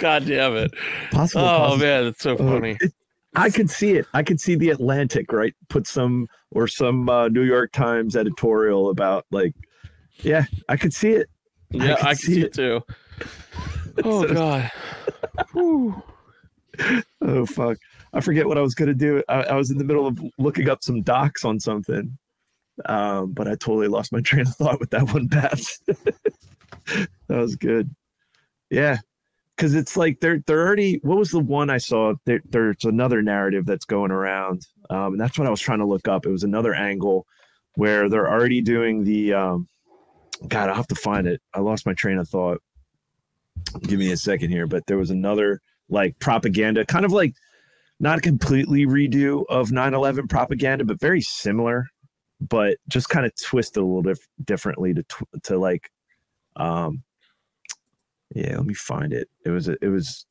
[0.00, 0.72] God damn it!
[1.12, 1.44] Possible.
[1.44, 1.80] Oh causes.
[1.82, 2.76] man, it's so Uh, funny.
[2.80, 2.92] it-
[3.36, 4.06] I could see it.
[4.12, 5.54] I could see the Atlantic, right?
[5.68, 9.54] Put some or some uh, New York Times editorial about like,
[10.22, 11.28] yeah, I could see it.
[11.70, 12.52] Yeah, can I can see see it.
[12.54, 12.80] too.
[14.04, 14.70] Oh god.
[17.22, 17.76] Oh fuck!
[18.14, 19.22] I forget what I was gonna do.
[19.28, 22.16] I, I was in the middle of looking up some docs on something,
[22.86, 25.78] um, but I totally lost my train of thought with that one pass.
[25.86, 27.94] that was good.
[28.70, 28.98] Yeah,
[29.60, 31.00] because it's like they're they're already.
[31.02, 32.14] What was the one I saw?
[32.24, 35.86] There, there's another narrative that's going around, um, and that's what I was trying to
[35.86, 36.24] look up.
[36.24, 37.26] It was another angle
[37.74, 39.34] where they're already doing the.
[39.34, 39.68] Um,
[40.48, 41.42] God, I'll have to find it.
[41.52, 42.56] I lost my train of thought.
[43.82, 47.34] Give me a second here, but there was another like propaganda, kind of like
[47.98, 51.86] not a completely redo of 9/11 propaganda, but very similar,
[52.40, 55.04] but just kind of twisted a little dif- differently to
[55.42, 55.90] to like,
[56.56, 57.02] um,
[58.34, 58.56] yeah.
[58.56, 59.28] Let me find it.
[59.44, 60.26] It was it was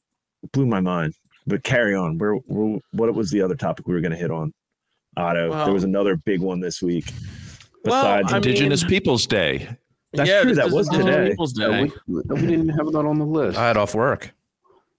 [0.53, 1.13] blew my mind.
[1.47, 2.17] But carry on.
[2.17, 4.53] Where, where what was the other topic we were going to hit on?
[5.17, 5.49] Otto.
[5.49, 7.11] Well- there was another big one this week.
[7.85, 9.69] Well, Besides, I Indigenous mean- Peoples Day.
[10.13, 11.29] That's yeah, true, that was today.
[11.29, 11.91] Peoples Yeah, Day.
[12.07, 13.57] we, we didn't have that on the list.
[13.59, 14.33] I had off work.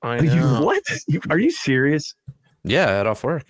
[0.02, 0.62] I you, know.
[0.64, 0.82] what?
[1.08, 2.14] You, are you serious?
[2.62, 3.44] Yeah, I had off work.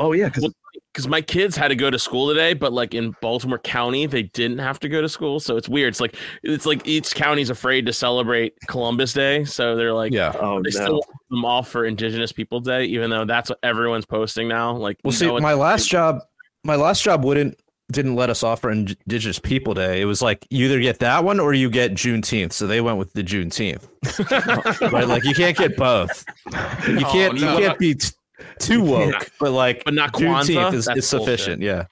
[0.00, 0.52] Oh yeah, because Well,
[0.92, 4.24] because my kids had to go to school today, but like in Baltimore County, they
[4.24, 5.38] didn't have to go to school.
[5.40, 5.88] So it's weird.
[5.88, 10.32] It's like it's like each county's afraid to celebrate Columbus Day, so they're like, Yeah.
[10.40, 10.84] oh they no.
[10.84, 14.76] still want them off for Indigenous People Day, even though that's what everyone's posting now.
[14.76, 16.20] Like, Well, see, my last job,
[16.64, 17.56] my last job wouldn't
[17.92, 20.00] didn't let us offer Indigenous People Day.
[20.00, 22.52] It was like you either get that one or you get Juneteenth.
[22.52, 23.82] So they went with the Juneteenth.
[24.92, 25.08] right?
[25.08, 26.24] Like you can't get both.
[26.86, 27.40] You Oh, can't.
[27.40, 27.58] no.
[27.58, 28.10] You can't be t-
[28.60, 29.30] too woke.
[29.40, 30.74] But like, But not Juneteenth Kwanzaa?
[30.74, 31.62] is, That's is sufficient.
[31.62, 31.86] Yeah,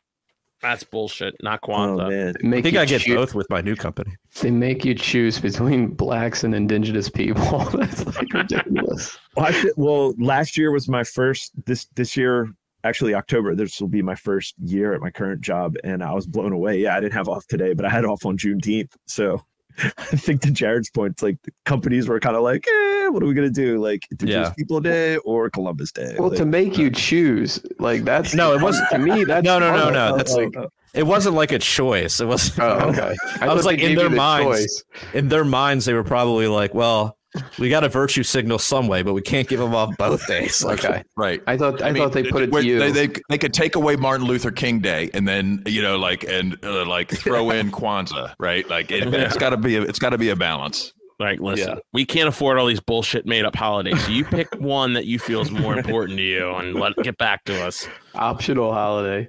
[0.62, 1.34] that's bullshit.
[1.42, 2.08] Not Oh Kwanzaa.
[2.10, 2.34] man.
[2.40, 4.14] They make I think I get choo- both with my new company.
[4.40, 7.58] They make you choose between blacks and indigenous people.
[7.72, 9.18] That's like ridiculous.
[9.36, 11.52] Well, I thi- well, last year was my first.
[11.66, 12.48] This this year,
[12.84, 13.54] actually October.
[13.54, 16.78] This will be my first year at my current job, and I was blown away.
[16.78, 18.92] Yeah, I didn't have off today, but I had off on Juneteenth.
[19.06, 19.42] So
[19.98, 23.22] I think to Jared's point, it's like the companies were kind of like, eh, what
[23.22, 23.78] are we gonna do?
[23.82, 24.54] Like Indigenous Yeah.
[24.54, 26.16] People Day or Columbus Day?
[26.18, 29.24] Well, Like, to make you choose, like that's No, it wasn't- to me.
[29.28, 29.92] That's No, no, no, fun.
[29.92, 30.10] no.
[30.12, 30.68] oh, That's oh, like oh.
[30.94, 32.20] it wasn't like a choice.
[32.20, 32.58] It was.
[32.58, 33.14] Oh, okay.
[33.40, 34.46] I was like, in their the minds.
[34.58, 34.84] choice.
[35.14, 37.17] In their minds, they were probably like, well.
[37.58, 40.62] We got a virtue signal some way, but we can't give them off both days.
[40.64, 41.42] Like, Okay, Right.
[41.46, 42.78] I thought I, mean, thought they put it where to you.
[42.78, 46.24] They, they, they could take away Martin Luther King Day and then you know like
[46.24, 48.68] and uh, like throw in Kwanzaa, right?
[48.68, 50.92] Like it, it's got to be a, it's got to be a balance.
[51.20, 51.74] Like, listen, Yeah.
[51.92, 54.00] we can't afford all these bullshit made up holidays.
[54.04, 57.18] So you pick one that you feel is more important to you, and let get
[57.18, 57.88] back to us.
[58.14, 59.28] Optional holiday.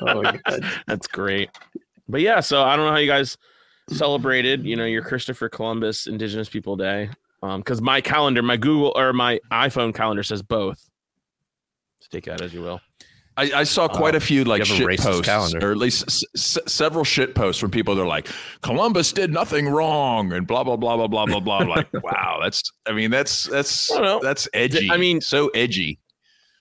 [0.00, 0.64] Oh god.
[0.86, 1.50] That's great.
[2.08, 3.36] But yeah, so I don't know how you guys
[3.90, 7.10] celebrated, you know, your Christopher Columbus Indigenous People Day.
[7.42, 10.78] Um, because my calendar, my Google or my iPhone calendar says both.
[12.00, 12.80] So take that as you will.
[13.36, 15.66] I, I saw quite a few like shit posts, calendar.
[15.68, 17.94] or at least s- s- several shit posts from people.
[17.94, 18.28] that are like,
[18.60, 21.58] Columbus did nothing wrong, and blah blah blah blah blah blah blah.
[21.60, 22.62] Like, wow, that's.
[22.86, 24.20] I mean, that's that's I don't know.
[24.22, 24.90] that's edgy.
[24.90, 25.98] I mean- so edgy.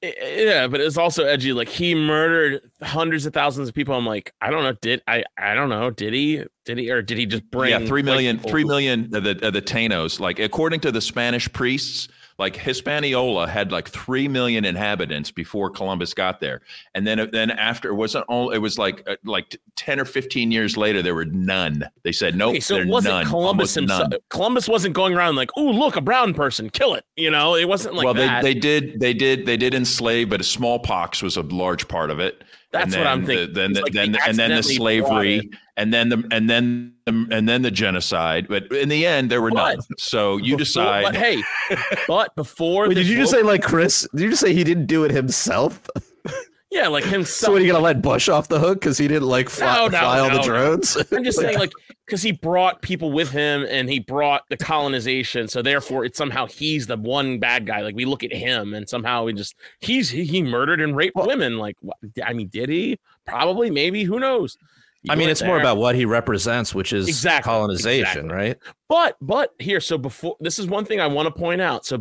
[0.03, 1.53] Yeah, but it's also edgy.
[1.53, 3.93] Like he murdered hundreds of thousands of people.
[3.93, 4.73] I'm like, I don't know.
[4.81, 5.23] Did I?
[5.37, 5.91] I don't know.
[5.91, 6.43] Did he?
[6.65, 6.89] Did he?
[6.89, 7.69] Or did he just bring?
[7.69, 10.19] yeah, three like, million, people three who- million of the of the Tainos.
[10.19, 12.07] Like according to the Spanish priests,
[12.37, 16.61] like Hispaniola had like three million inhabitants before Columbus got there,
[16.95, 18.51] and then then after it wasn't all.
[18.51, 21.89] It was like uh, like ten or fifteen years later, there were none.
[22.03, 22.51] They said nope.
[22.51, 24.09] Okay, so it wasn't none, Columbus himself.
[24.09, 24.19] none.
[24.29, 27.67] Columbus wasn't going around like, "Oh, look, a brown person, kill it." You know, it
[27.67, 28.43] wasn't like well, that.
[28.43, 32.19] they they did they did they did enslave, but smallpox was a large part of
[32.19, 32.43] it.
[32.71, 33.53] That's and what I'm thinking.
[33.53, 36.93] The, then the, like then they and then the slavery, and then the and then
[37.05, 38.47] the, and then the genocide.
[38.47, 39.79] But in the end, there were But- none.
[39.97, 41.03] So you Before- decide.
[41.03, 41.43] But hey,
[42.07, 44.07] but before Wait, did you just say like Chris?
[44.15, 45.81] Did you just say he didn't do it himself?
[46.71, 47.51] yeah, like So himself?
[47.51, 49.89] what, are you gonna let Bush off the hook because he didn't like fly, No,
[49.89, 50.97] no, fly all no, the drones?
[51.11, 51.73] I'm just saying, like,
[52.07, 56.47] because he brought people with him and he brought the colonization, so therefore it's somehow
[56.47, 57.81] he's the one bad guy.
[57.81, 61.15] Like we look at him and somehow we just he's he, he murdered and raped
[61.17, 61.57] women.
[61.57, 62.99] Like, what, I mean, did he?
[63.25, 64.03] Probably, maybe.
[64.03, 64.57] Who knows?
[65.03, 68.29] You I mean, it's more about what he represents, which is Exactly, colonization, exactly.
[68.33, 68.57] right?
[68.87, 71.85] But but here, so before this is one thing I want to point out.
[71.85, 71.97] So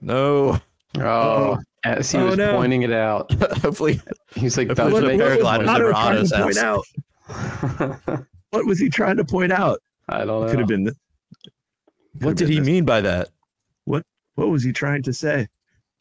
[0.00, 0.60] No,
[0.98, 2.52] Oh, as he Oh, was no.
[2.52, 3.30] pointing it out,
[3.62, 4.00] hopefully,
[4.34, 8.26] he's like, "That was the to make- paragliders Otto over trying to point out?
[8.50, 9.80] What was he trying to point out?
[10.08, 10.48] I don't know.
[10.48, 10.88] Could have been.
[12.20, 13.30] what did he mean by that?
[13.84, 14.04] What
[14.36, 15.48] What was he trying to say?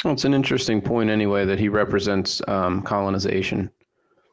[0.04, 3.72] Well, it's an interesting point anyway that he represents um, colonization.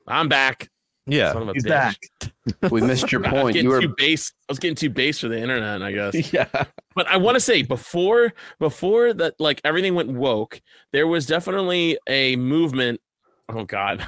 [0.06, 0.68] I'm back.
[1.10, 1.68] Yeah, Son of a He's bitch.
[1.68, 2.70] back.
[2.70, 3.56] We missed your I was point.
[3.56, 4.32] You were too base.
[4.48, 6.32] I was getting too base for the internet, I guess.
[6.32, 6.46] yeah.
[6.94, 10.60] But I want to say before before that, like everything went woke,
[10.92, 13.00] there was definitely a movement.
[13.48, 14.06] Oh God,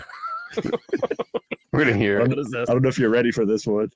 [1.73, 2.21] we're gonna hear.
[2.21, 2.39] what It.
[2.39, 2.69] is this?
[2.71, 3.91] I don't know if you're ready for this one.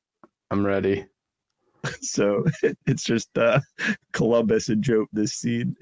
[0.51, 1.07] I'm ready.
[2.01, 2.45] So
[2.87, 3.61] it's just uh,
[4.13, 5.07] Columbus and Joe.
[5.13, 5.77] This scene.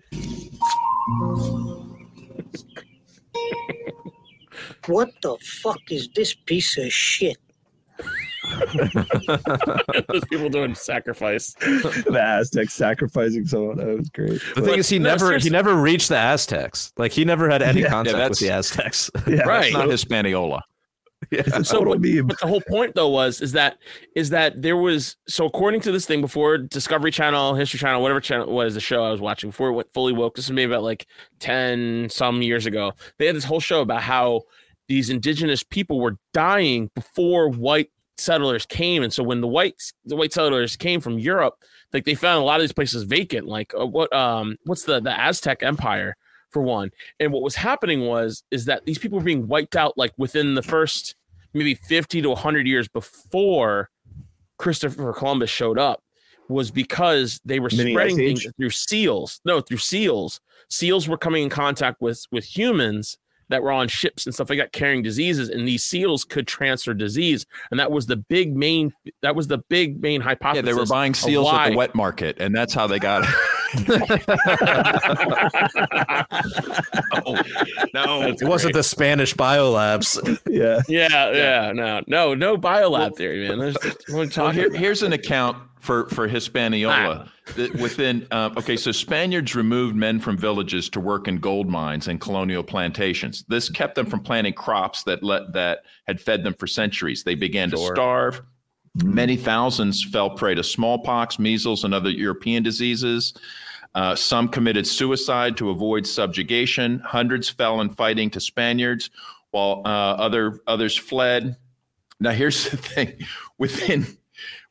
[4.86, 7.36] What the fuck is this piece of shit?
[10.08, 11.54] Those people doing sacrifice.
[11.54, 13.76] the Aztecs sacrificing someone.
[13.76, 14.40] That was great.
[14.54, 15.48] The thing is, he No, never seriously.
[15.48, 16.92] he never reached the Aztecs.
[16.96, 17.88] Like he never had any Yeah.
[17.90, 19.10] contact Yeah, with the Aztecs.
[19.26, 19.66] Yeah, Right.
[19.66, 20.62] It's not Hispaniola.
[21.38, 22.26] A So, meme.
[22.26, 23.78] but the whole point though was is that
[24.14, 28.20] is that there was so according to this thing before Discovery Channel, History Channel, whatever
[28.20, 30.36] channel was the show I was watching before it went fully woke.
[30.36, 31.06] This was maybe about like
[31.40, 32.92] ten some years ago.
[33.18, 34.42] They had this whole show about how
[34.88, 40.16] these indigenous people were dying before white settlers came, and so when the whites the
[40.16, 41.54] white settlers came from Europe,
[41.92, 43.46] like they found a lot of these places vacant.
[43.46, 46.16] Like uh, what um what's the the Aztec Empire
[46.54, 46.90] for one.
[47.18, 50.54] And what was happening was is that these people were being wiped out like within
[50.54, 51.16] the first
[51.54, 53.90] maybe 50 to 100 years before
[54.58, 56.02] Christopher Columbus showed up
[56.48, 59.40] was because they were Mini spreading things through seals.
[59.44, 60.40] No, through seals.
[60.68, 63.16] Seals were coming in contact with with humans
[63.48, 66.94] that were on ships and stuff like that carrying diseases and these seals could transfer
[66.94, 68.90] disease and that was the big main
[69.20, 71.94] that was the big main hypothesis Yeah, hypothesis they were buying seals at the wet
[71.94, 73.30] market, and that's how they got it.
[77.14, 77.36] no,
[77.94, 80.18] no, It wasn't the Spanish biolabs.
[80.48, 80.80] Yeah.
[80.88, 83.76] yeah yeah no no no biolab theory man There's,
[84.08, 87.30] what are Well, here, here's an account for for Hispaniola.
[87.56, 92.08] That Within um, okay, so Spaniards removed men from villages to work in gold mines
[92.08, 93.44] and colonial plantations.
[93.48, 97.22] This kept them from planting crops that let that had fed them for centuries.
[97.22, 98.40] They began to starve.
[99.02, 103.34] Many thousands fell prey to smallpox, measles, and other European diseases.
[103.94, 106.98] Uh, some committed suicide to avoid subjugation.
[107.00, 109.10] Hundreds fell in fighting to Spaniards,
[109.52, 111.56] while uh, other others fled.
[112.18, 113.12] Now, here's the thing:
[113.58, 114.06] within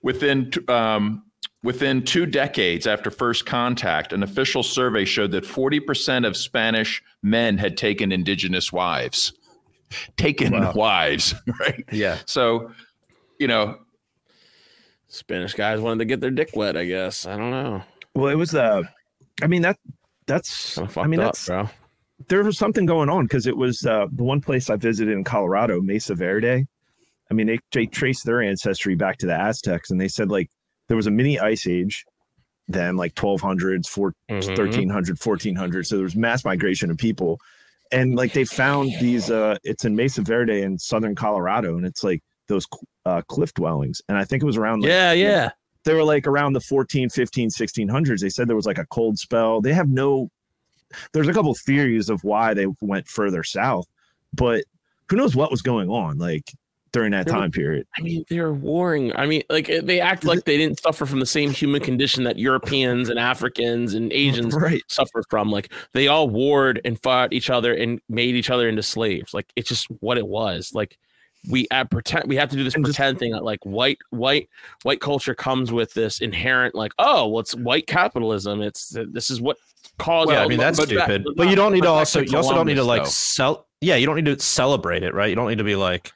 [0.01, 1.24] within um,
[1.63, 7.57] within two decades after first contact, an official survey showed that 40% of Spanish men
[7.57, 9.32] had taken indigenous wives.
[10.17, 10.74] Taken Wow.
[10.76, 11.82] wives, right?
[11.93, 12.17] Yeah.
[12.26, 12.71] So,
[13.39, 13.78] you know,
[15.07, 17.26] Spanish guys wanted to get their dick wet, I guess.
[17.26, 17.84] I don't know.
[18.15, 18.84] Well, it was uh
[19.44, 19.78] I mean that
[20.26, 21.70] that's I mean up, that's bro.
[22.30, 25.24] there was something going on because it was uh the one place I visited in
[25.24, 26.66] Colorado, Mesa Verde.
[27.32, 30.50] I mean, they, they traced their ancestry back to the Aztecs, and they said like
[30.88, 32.06] there was a mini ice age,
[32.68, 34.56] then like 1200s, four, Mhm.
[34.58, 35.88] 1300, 1400.
[35.88, 37.39] So there was mass migration of people,
[37.91, 39.32] and like they found these.
[39.32, 42.68] uh It's in Mesa Verde in southern Colorado, and it's like those
[43.06, 45.52] uh, cliff dwellings, and I think it was around like, Yeah, yeah.
[45.86, 49.18] They were like around the 14 15 1600s they said there was like a cold
[49.18, 50.30] spell they have no
[51.12, 53.88] there's a couple theories of why they went further south
[54.34, 54.64] but
[55.10, 56.52] who knows what was going on like
[56.94, 59.16] during that time period I mean, they're warring.
[59.16, 62.24] I mean, like eh, they act like they didn't suffer from the same human condition
[62.26, 65.50] that Europeans and Africans and Asians right suffer from.
[65.50, 69.34] Like they all warred and fought each other and made each other into slaves.
[69.34, 70.72] Like it's just what it was.
[70.76, 71.00] Like
[71.50, 73.98] we uh, pretend we have to do this And just- pretend thing that like white
[74.12, 74.50] white
[74.84, 78.62] white culture comes with this inherent like oh well it's white capitalism.
[78.62, 79.58] It's this is what
[80.00, 80.32] caused.
[80.32, 81.28] Yeah, I mean that's but back- stupid.
[81.36, 83.68] But you don't need to also you also don't need to like Columbus, sell.
[83.82, 85.30] Yeah, you don't need to celebrate it, right?
[85.30, 86.14] You don't need to be like,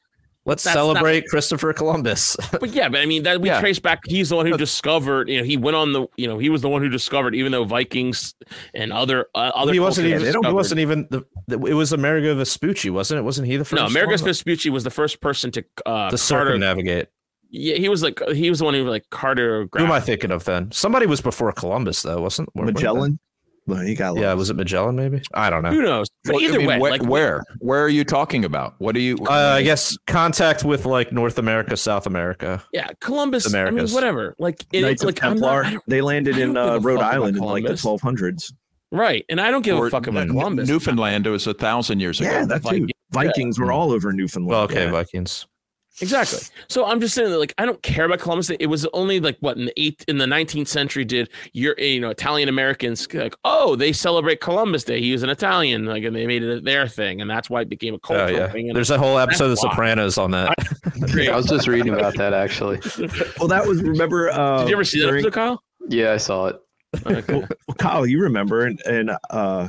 [0.47, 2.35] let's That's not- celebrate Christopher Columbus.
[2.59, 3.59] But yeah, but I mean that we Yeah.
[3.59, 3.99] trace back.
[4.07, 5.29] He's the one who discovered.
[5.29, 6.07] You know, he went on the.
[6.17, 7.35] You know, he was the one who discovered.
[7.35, 8.33] Even though Vikings
[8.73, 10.21] and other uh, other he wasn't even.
[10.23, 11.07] discovered- He wasn't even.
[11.11, 13.23] The, the, it was Amerigo Vespucci, wasn't it?
[13.23, 13.79] Wasn't he the first?
[13.79, 14.23] No, Amerigo one?
[14.23, 16.17] Vespucci was the first person to uh, to Carter.
[16.17, 17.09] circumnavigate.
[17.49, 19.69] Yeah, he was like he was the one who like Carter.
[19.73, 20.71] Who am I thinking of then?
[20.71, 22.49] Somebody was before Columbus, though, wasn't?
[22.55, 23.19] weren't magellan
[23.67, 24.37] well, he got Yeah, lost.
[24.37, 24.95] was it Magellan?
[24.95, 25.69] Maybe I don't know.
[25.71, 26.07] Who knows?
[26.23, 28.75] But Well, I either mean, way, where, like where where are you talking about?
[28.79, 29.17] What are you?
[29.27, 32.63] Uh, I guess contact with like North America, South America.
[32.73, 33.53] Yeah, Columbus.
[33.53, 34.35] I mean, whatever.
[34.39, 35.63] Like it, Knights it's like Templar.
[35.63, 38.51] not, they landed in uh, Rhode Island in like the 1200s.
[38.91, 40.67] right, and I don't give or a fuck about N- Columbus.
[40.67, 41.27] Newfoundland.
[41.27, 42.29] It was a thousand years ago.
[42.31, 42.69] Yeah, that too.
[42.69, 44.49] Viking- Vikings were all over Newfoundland.
[44.49, 44.91] Well, okay, Yeah.
[44.91, 45.45] Vikings.
[46.01, 46.39] Exactly.
[46.69, 48.47] So I'm just saying that like I don't care about Columbus.
[48.47, 48.57] Day.
[48.59, 51.99] It was only like what in the eighth in the 19th century did your you
[51.99, 55.01] know Italian Americans like oh they celebrate Columbus Day.
[55.01, 57.69] He was an Italian like and they made it their thing and that's why it
[57.69, 58.51] became a Oh yeah.
[58.51, 58.67] thing.
[58.69, 59.71] And There's a whole episode of The why.
[59.71, 60.53] Sopranos on that.
[61.31, 62.79] I was just reading about that actually.
[63.39, 64.29] Well, that was remember.
[64.29, 65.63] Uh, did you ever see that during- episode, Kyle?
[65.89, 66.55] Yeah, I saw it.
[67.05, 67.33] Okay.
[67.67, 69.67] well, Kyle, you remember, and, and uh,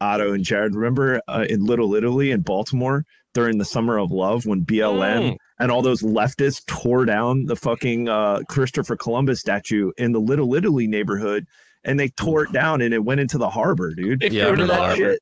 [0.00, 3.04] Otto and Jared remember uh, in Little Italy in Baltimore
[3.34, 5.36] during the Summer of Love when BLM Mm.
[5.58, 10.54] And all those leftists tore down the fucking uh, Christopher Columbus statue in the Little
[10.54, 11.46] Italy neighborhood,
[11.84, 14.20] and they tore it down and it went into the harbor, dude.
[14.20, 14.96] They Yeah, threw it I in the that harbor.
[14.96, 15.20] Shit.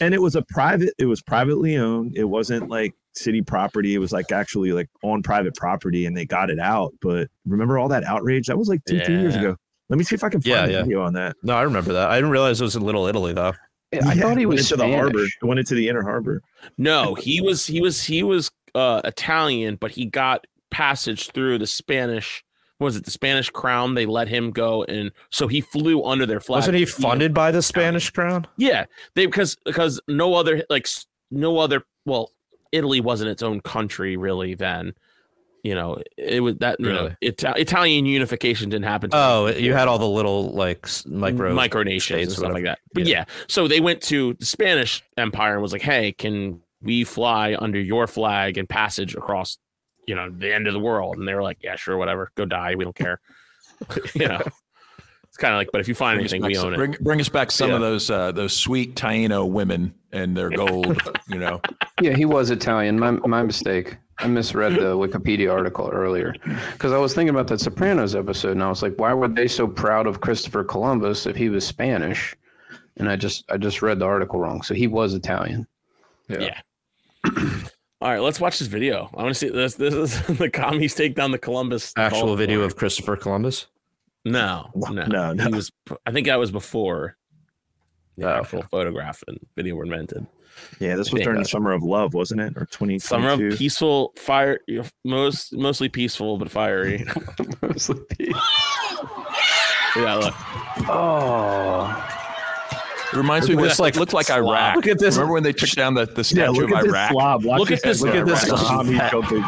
[0.00, 0.94] And it was a private.
[0.98, 2.16] It was privately owned.
[2.16, 3.94] It wasn't like city property.
[3.94, 6.94] It was like actually like on private property, and they got it out.
[7.00, 8.46] But remember all that outrage?
[8.46, 9.56] That was like two, three years ago.
[9.88, 10.82] Let me see if I can find Yeah, a yeah.
[10.82, 11.34] video on that.
[11.42, 12.10] No, I remember that.
[12.10, 13.54] I didn't realize it was in Little Italy though.
[13.92, 15.26] I Yeah, thought he went was into the harbor.
[15.42, 16.42] Went into the inner harbor.
[16.76, 21.66] No, he was he was he was uh Italian, but he got passage through the
[21.66, 22.44] Spanish.
[22.80, 23.94] Was it the Spanish crown?
[23.94, 26.58] They let him go, and so he flew under their flag.
[26.58, 28.46] Wasn't he funded by the Spanish crown?
[28.56, 30.86] Yeah, they because because no other like
[31.30, 32.32] no other well,
[32.70, 34.94] Italy wasn't its own country really then.
[35.64, 39.10] You know, it was that you know Ita- Italian unification didn't happen.
[39.12, 42.78] Oh, you had all the little like micro micronations and stuff like that.
[42.94, 43.24] But yeah.
[43.48, 47.78] so they went to the Spanish Empire and was like, "Hey, can we fly under
[47.80, 49.58] your flag and passage across,
[50.06, 52.30] you know, the end of the world?" And they were like, "Yeah, sure, whatever.
[52.34, 52.74] Go die.
[52.74, 53.20] We don't care."
[54.14, 54.42] you know,
[55.24, 56.76] it's kind of like, but if you find Bring anything, back we some- own it.
[56.76, 61.00] Bring, bring us back some of those uh, those sweet Taino women and their gold.
[61.28, 61.60] you know,
[62.00, 62.98] Yeah, he was Italian.
[62.98, 63.96] My my mistake.
[64.20, 66.34] I misread the Wikipedia article earlier
[66.72, 69.46] because I was thinking about that Sopranos episode, and I was like, why were they
[69.46, 72.34] so proud of Christopher Columbus if he was Spanish?
[72.96, 74.62] And I just I just read the article wrong.
[74.62, 75.68] So he was Italian.
[76.28, 76.60] Yeah.
[78.00, 79.10] All right, let's watch this video.
[79.16, 79.74] I want to see this.
[79.74, 81.92] This is the commies take down the Columbus.
[81.96, 82.36] Actual Baltimore.
[82.36, 83.66] video of Christopher Columbus.
[84.24, 85.44] No, no, No, no.
[85.44, 85.70] He was.
[86.06, 87.16] I think that was before
[88.16, 90.26] the Oh, actual photograph and video were invented.
[90.80, 92.52] Yeah, this was during the summer of love, wasn't it?
[92.56, 94.58] Or twenty Summer of peaceful fire,
[95.04, 97.04] most mostly peaceful but fiery.
[97.62, 97.96] mostly
[99.96, 100.34] yeah, look.
[100.88, 102.17] Oh,
[103.12, 103.72] it reminds me of Look this.
[103.74, 104.38] this, Like like, looked like slob.
[104.44, 104.76] Iraq.
[104.76, 106.82] Look at this- Remember when they took down the, the Yeah, statue look of at
[106.84, 107.10] this Iraq?
[107.12, 107.44] slob.
[107.44, 108.06] Look at this- guy.
[108.10, 109.10] look at this- Watch Tommy Fat.
[109.12, 109.44] jumping.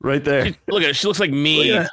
[0.00, 0.44] Right there.
[0.68, 0.96] Look at it.
[0.96, 1.88] She looks like me Look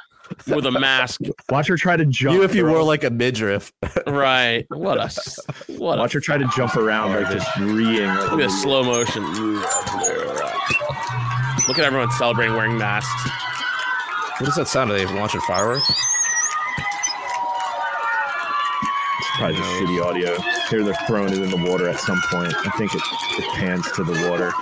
[0.56, 1.20] with a mask.
[1.48, 2.34] Watch her try to jump.
[2.36, 2.72] You if you bro.
[2.74, 3.72] wore like a midriff.
[4.06, 4.64] Right.
[4.68, 8.06] What a s- what a Watch her try to jump around like just reeing.
[8.08, 9.24] like look a at this slow motion.
[11.68, 13.30] Look at everyone celebrating wearing masks.
[14.38, 14.90] What does that sound?
[14.90, 15.88] Are they launching fireworks?
[19.18, 20.40] It's probably just shitty audio.
[20.70, 22.54] Here they're throwing it in the water at some point.
[22.66, 23.02] I think it,
[23.38, 24.52] it pans to the water.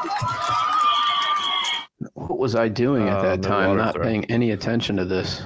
[2.14, 3.68] what was I doing at Oh, that no time?
[3.68, 4.04] water Not throw.
[4.04, 5.42] paying any attention to this.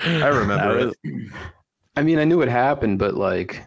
[0.00, 1.30] I remember That it.
[1.96, 3.62] I mean, I knew it happened, but like,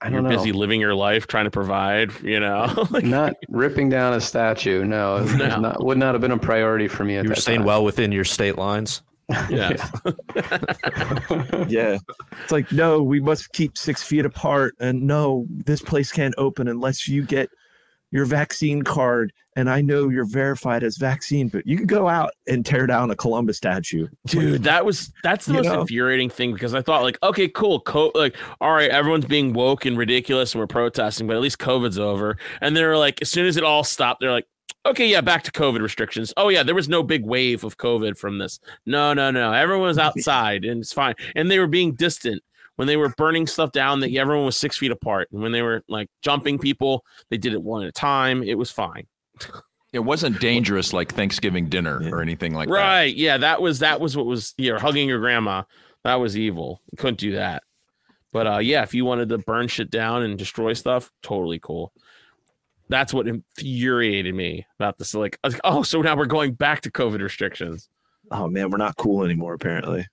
[0.00, 0.36] I You're don't know.
[0.36, 2.86] busy living your life trying to provide, you know.
[2.90, 4.84] Like, not ripping down a statue.
[4.84, 5.60] No, it was No.
[5.60, 7.66] not, would not have been a priority for me at You were that staying time.
[7.66, 9.02] well within your state lines.
[9.50, 9.88] Yeah.
[11.68, 11.98] Yeah.
[12.42, 14.74] It's like, no, we must keep six feet apart.
[14.80, 17.48] And no, this place can't open unless you get
[18.10, 19.32] your vaccine card.
[19.56, 23.10] And I know you're verified as vaccine, but you can go out and tear down
[23.10, 24.06] a Columbus statue.
[24.26, 25.80] dude that was that's the You most know?
[25.82, 29.84] infuriating thing because i thought like okay cool co- like all right everyone's being woke
[29.84, 33.44] and ridiculous and we're protesting but at least covid's over and they're like as soon
[33.46, 34.46] as it all stopped they're like
[34.86, 36.32] okay yeah back to covid restrictions.
[36.36, 38.60] Oh yeah there was no big wave of covid from this.
[38.86, 39.52] No no no.
[39.52, 41.14] Everyone was outside and it's fine.
[41.36, 42.42] And they were being distant.
[42.76, 45.28] When they were burning stuff down that everyone was six feet apart.
[45.30, 48.42] And when they were like jumping people they did it one at a time.
[48.42, 49.06] It was fine.
[49.92, 52.74] It wasn't dangerous like Thanksgiving dinner or anything like that.
[52.74, 53.14] right.
[53.14, 55.64] Yeah that was that was what was yeah hugging your grandma.
[56.04, 56.80] That was evil.
[56.90, 57.62] You couldn't do that.
[58.32, 61.92] But uh yeah if you wanted to burn shit down and destroy stuff totally cool
[62.88, 66.52] that's what infuriated me about this like, I was like oh so now we're going
[66.54, 67.88] back to covid restrictions
[68.30, 70.06] Oh man, we're not cool anymore, apparently.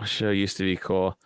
[0.00, 1.16] My show used to be cool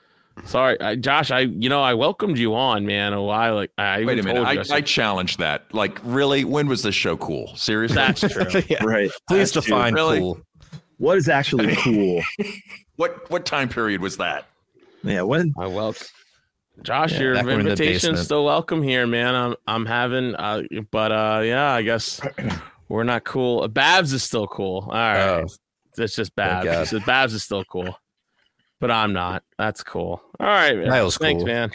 [0.45, 4.05] sorry I, josh i you know i welcomed you on man a while like i
[4.05, 4.45] Wait a minute.
[4.45, 5.75] I, you, I I challenged that.
[5.75, 6.45] Like, really?
[6.45, 7.55] When was this show cool?
[7.57, 7.97] Seriously?
[7.97, 8.85] that's true yeah.
[8.85, 9.11] Right.
[9.29, 10.21] Please That's define Really?
[10.21, 10.41] cool.
[10.99, 12.23] What is actually cool?
[12.97, 14.47] what what time period was that?
[15.03, 16.07] Yeah, when I welcome
[16.83, 17.13] Josh.
[17.13, 19.35] Yeah, your back when we're in the invitation's still welcome here, man.
[19.35, 22.21] I'm I'm having, uh, but uh, yeah, I guess
[22.89, 23.67] we're not cool.
[23.69, 24.85] Babs is still cool.
[24.87, 25.47] All right, Oh,
[25.99, 26.91] it's just thank Babs.
[26.91, 26.97] God.
[26.97, 27.99] It's Babs is still cool,
[28.81, 29.43] but I'm not.
[29.59, 30.23] That's cool.
[30.41, 30.89] All right, man.
[30.89, 31.47] Kyle's Thanks, cool.
[31.47, 31.73] man.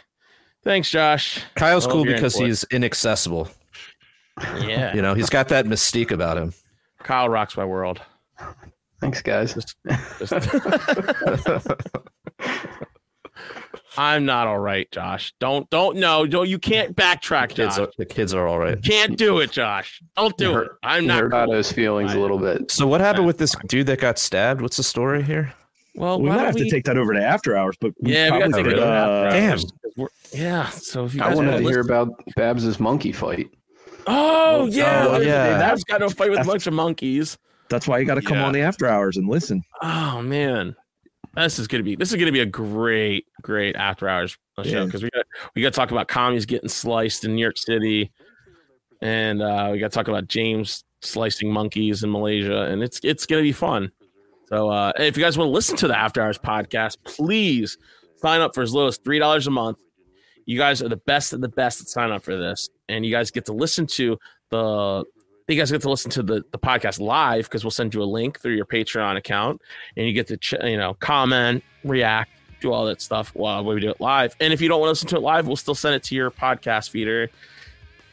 [0.64, 1.41] Thanks, Josh.
[1.56, 2.47] Kyle's cool because input.
[2.47, 3.49] he's inaccessible.
[4.62, 6.54] Yeah, You know, he's got that mystique about him.
[6.99, 8.01] Kyle rocks my world.
[9.01, 9.54] Thanks, guys.
[9.54, 9.76] Just-
[13.97, 15.33] I'm not all right, Josh.
[15.39, 17.79] Don't don't no, don't you can't backtrack, Kids Josh.
[17.79, 18.81] are, the kids are all right.
[18.83, 20.01] Can't do it, Josh.
[20.15, 20.69] Don't do it.
[20.83, 21.39] I'm not hurt cool.
[21.41, 22.71] Otto's feelings a little bit.
[22.71, 24.61] So what happened with this dude that got stabbed?
[24.61, 25.53] What's the story here?
[25.95, 28.31] Well, we might don't have to take that over to after hours, but we Yeah,
[28.31, 29.51] we got to take it over uh, Damn.
[29.51, 30.69] hours, 'cause we're- Yeah.
[30.69, 33.47] So if you I wanted wanna to hear about Babs's monkey fight.
[34.07, 35.57] Oh yeah, Oh, yeah.
[35.57, 37.37] That's got to fight with a bunch of monkeys.
[37.69, 38.45] That's why you got to come Yeah.
[38.45, 39.61] on the after hours and listen.
[39.81, 40.75] Oh man,
[41.36, 44.86] this is gonna be this is gonna be a great great after hours show Yeah.
[44.86, 45.25] because we got
[45.55, 48.11] we got to talk about commies getting sliced in New York City,
[49.01, 53.25] and uh, we got to talk about James slicing monkeys in Malaysia, and it's it's
[53.25, 53.91] gonna be fun.
[54.47, 57.77] So uh, if you guys want to listen to the After Hours podcast, please
[58.17, 59.79] sign up for as low as three dollars a month.
[60.45, 63.11] You guys are the best of the best that sign up for this, and you
[63.11, 64.17] guys get to listen to
[64.51, 65.03] the
[65.47, 68.05] you guys get to listen to the, the podcast live because we'll send you a
[68.05, 69.61] link through your Patreon account
[69.97, 72.31] and you get to, ch- you know, comment, react,
[72.61, 74.35] do all that stuff while we do it live.
[74.39, 76.15] And if you don't want to listen to it live, we'll still send it to
[76.15, 77.29] your podcast feeder,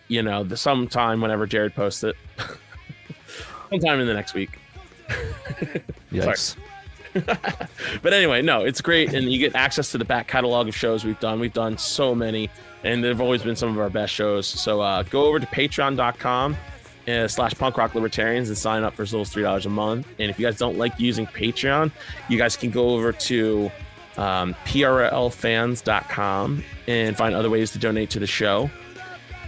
[0.09, 2.17] you know, the sometime whenever Jared posts it.
[3.71, 4.59] sometime in the next week.
[6.13, 6.57] Yikes.
[8.03, 11.05] but anyway, no, it's great, and you get access to the back catalog of shows
[11.05, 11.41] we've done.
[11.41, 12.49] We've done so many,
[12.85, 14.47] and they've always been some of our best shows.
[14.47, 16.57] So uh, go over to Patreon.com
[17.09, 19.71] uh, slash Punk Rock Libertarians and sign up for as little as three dollars a
[19.71, 20.07] month.
[20.19, 21.93] And if you guys don't like using Patreon,
[22.29, 23.71] you guys can go over to
[24.17, 28.71] um, PRLFans.com and find other ways to donate to the show.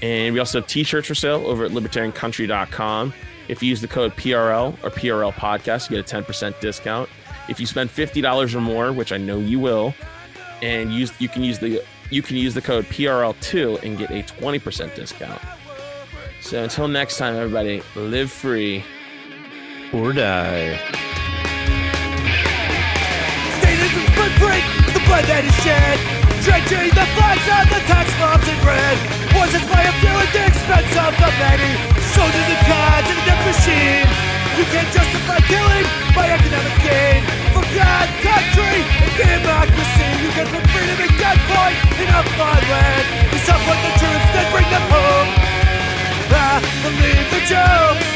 [0.01, 3.15] And we also have t-shirts for sale over at libertariancountry.com.
[3.49, 7.09] If you use the code PRL or PRL podcast, you get a 10% discount.
[7.49, 9.95] If you spend $50 or more, which I know you will,
[10.63, 14.23] and use you can use the you can use the code PRL2 and get a
[14.23, 15.41] 20% discount.
[16.43, 18.83] So until next time, everybody, live free.
[19.95, 20.75] Or die.
[24.91, 25.97] The blood that is shed.
[26.43, 28.99] The flags the tax bombs in red.
[29.39, 31.73] Was its way of few at the expense of the many.
[32.67, 34.09] Gods a death machine.
[34.59, 37.23] You can't justify killing by economic gain.
[37.55, 40.11] For God, country, and democracy.
[40.27, 40.31] You
[40.75, 42.23] freedom in gunpoint in a
[42.67, 43.05] land.
[43.47, 45.42] Support the troops, bring them home.
[46.55, 48.12] I believe the joke.